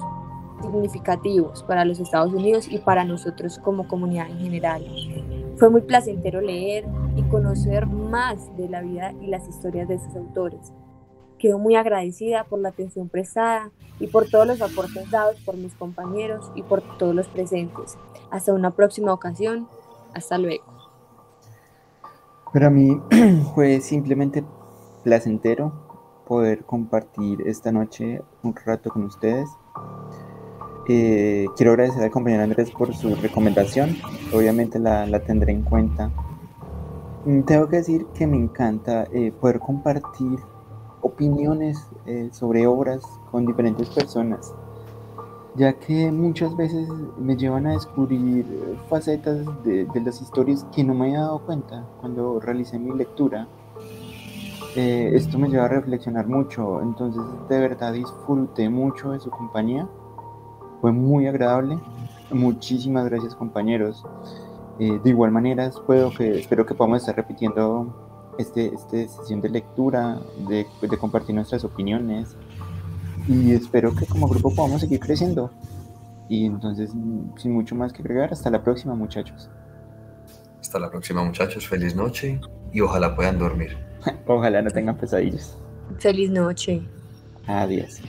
significativos 0.62 1.64
para 1.64 1.86
los 1.86 2.00
Estados 2.00 2.34
Unidos 2.34 2.68
y 2.70 2.80
para 2.80 3.04
nosotros 3.04 3.60
como 3.60 3.88
comunidad 3.88 4.30
en 4.30 4.40
general. 4.40 4.86
Fue 5.58 5.70
muy 5.70 5.82
placentero 5.82 6.42
leer 6.42 6.86
y 7.16 7.24
conocer 7.24 7.88
más 7.88 8.56
de 8.58 8.70
la 8.70 8.82
vida 8.82 9.14
y 9.22 9.28
las 9.28 9.48
historias 9.48 9.88
de 9.88 9.96
estos 9.96 10.16
autores. 10.16 10.74
Quedo 11.38 11.60
muy 11.60 11.76
agradecida 11.76 12.46
por 12.46 12.60
la 12.60 12.70
atención 12.70 13.10
prestada 13.10 13.72
y 14.00 14.08
por 14.08 14.30
todos 14.30 14.48
los 14.48 14.62
aportes 14.62 15.10
dados 15.12 15.40
por 15.46 15.56
mis 15.58 15.74
compañeros 15.74 16.52
y 16.56 16.64
por 16.64 16.82
todos 16.98 17.14
los 17.14 17.28
presentes. 17.28 17.98
Hasta 18.32 18.54
una 18.54 18.72
próxima 18.72 19.14
ocasión. 19.14 19.68
Hasta 20.14 20.38
luego. 20.38 20.64
Para 22.54 22.70
mí 22.70 22.98
fue 23.54 23.82
simplemente 23.82 24.44
placentero 25.04 25.74
poder 26.26 26.64
compartir 26.66 27.42
esta 27.46 27.72
noche 27.72 28.22
un 28.44 28.56
rato 28.66 28.90
con 28.90 29.04
ustedes. 29.04 29.50
Eh, 30.88 31.48
quiero 31.56 31.72
agradecer 31.72 32.04
al 32.04 32.12
compañero 32.12 32.44
Andrés 32.44 32.72
por 32.72 32.96
su 32.96 33.16
recomendación. 33.16 33.98
Obviamente 34.34 34.80
la, 34.80 35.06
la 35.06 35.20
tendré 35.20 35.52
en 35.52 35.64
cuenta. 35.64 36.12
Mm, 37.26 37.42
tengo 37.42 37.68
que 37.68 37.78
decir 37.78 38.06
que 38.14 38.28
me 38.28 38.38
encanta 38.38 39.06
eh, 39.12 39.32
poder 39.32 39.60
compartir 39.60 40.40
opiniones 41.06 41.88
eh, 42.06 42.30
sobre 42.32 42.66
obras 42.68 43.02
con 43.32 43.46
diferentes 43.46 43.90
personas, 43.90 44.54
ya 45.56 45.74
que 45.74 46.12
muchas 46.12 46.56
veces 46.56 46.88
me 47.18 47.36
llevan 47.38 47.68
a 47.68 47.72
descubrir 47.72 48.46
facetas 48.90 49.46
de, 49.64 49.86
de 49.86 50.02
las 50.02 50.22
historias 50.22 50.66
que 50.74 50.84
no 50.84 50.94
me 50.94 51.08
había 51.08 51.22
dado 51.22 51.40
cuenta 51.40 51.86
cuando 52.02 52.40
realicé 52.40 52.80
mi 52.80 52.92
lectura. 52.94 53.48
esto 54.76 55.40
me 55.40 55.48
lleva 55.48 55.66
a 55.66 55.70
reflexionar 55.70 56.28
mucho, 56.28 56.82
entonces 56.82 57.22
de 57.48 57.60
verdad 57.60 57.94
disfruté 57.94 58.70
mucho 58.70 59.12
de 59.12 59.20
su 59.20 59.30
compañía 59.30 59.88
fue 60.86 60.92
muy 60.92 61.26
agradable. 61.26 61.80
Muchísimas 62.32 63.06
gracias 63.06 63.36
compañeros. 63.36 64.06
Eh, 64.78 65.00
de 65.04 65.10
igual 65.10 65.32
manera, 65.32 65.66
espero 65.66 66.12
que, 66.16 66.40
espero 66.40 66.64
que 66.64 66.76
podamos 66.76 67.00
estar 67.00 67.16
repitiendo 67.16 68.05
este, 68.38 68.74
este 68.74 69.08
sesión 69.08 69.42
de 69.42 69.50
lectura, 69.50 70.20
de, 70.48 70.66
de 70.82 70.98
compartir 70.98 71.36
nuestras 71.36 71.64
opiniones 71.64 72.36
y 73.28 73.52
espero 73.54 73.96
que 73.96 74.06
como 74.06 74.28
grupo 74.28 74.54
podamos 74.54 74.82
seguir 74.82 75.00
creciendo. 75.00 75.52
Y 76.28 76.46
entonces, 76.46 76.92
sin 77.38 77.54
mucho 77.54 77.76
más 77.76 77.94
que 77.94 78.02
agregar, 78.02 78.34
hasta 78.34 78.50
la 78.50 78.64
próxima 78.64 78.96
muchachos. 78.96 79.50
Hasta 80.60 80.80
la 80.80 80.90
próxima 80.90 81.24
muchachos, 81.24 81.68
feliz 81.68 81.96
noche 81.96 82.40
y 82.74 82.82
ojalá 82.82 83.16
puedan 83.16 83.38
dormir. 83.38 83.78
ojalá 84.28 84.62
no 84.62 84.72
tengan 84.72 84.98
pesadillas. 84.98 85.58
Feliz 86.00 86.30
noche. 86.32 86.82
Adiós. 87.48 88.02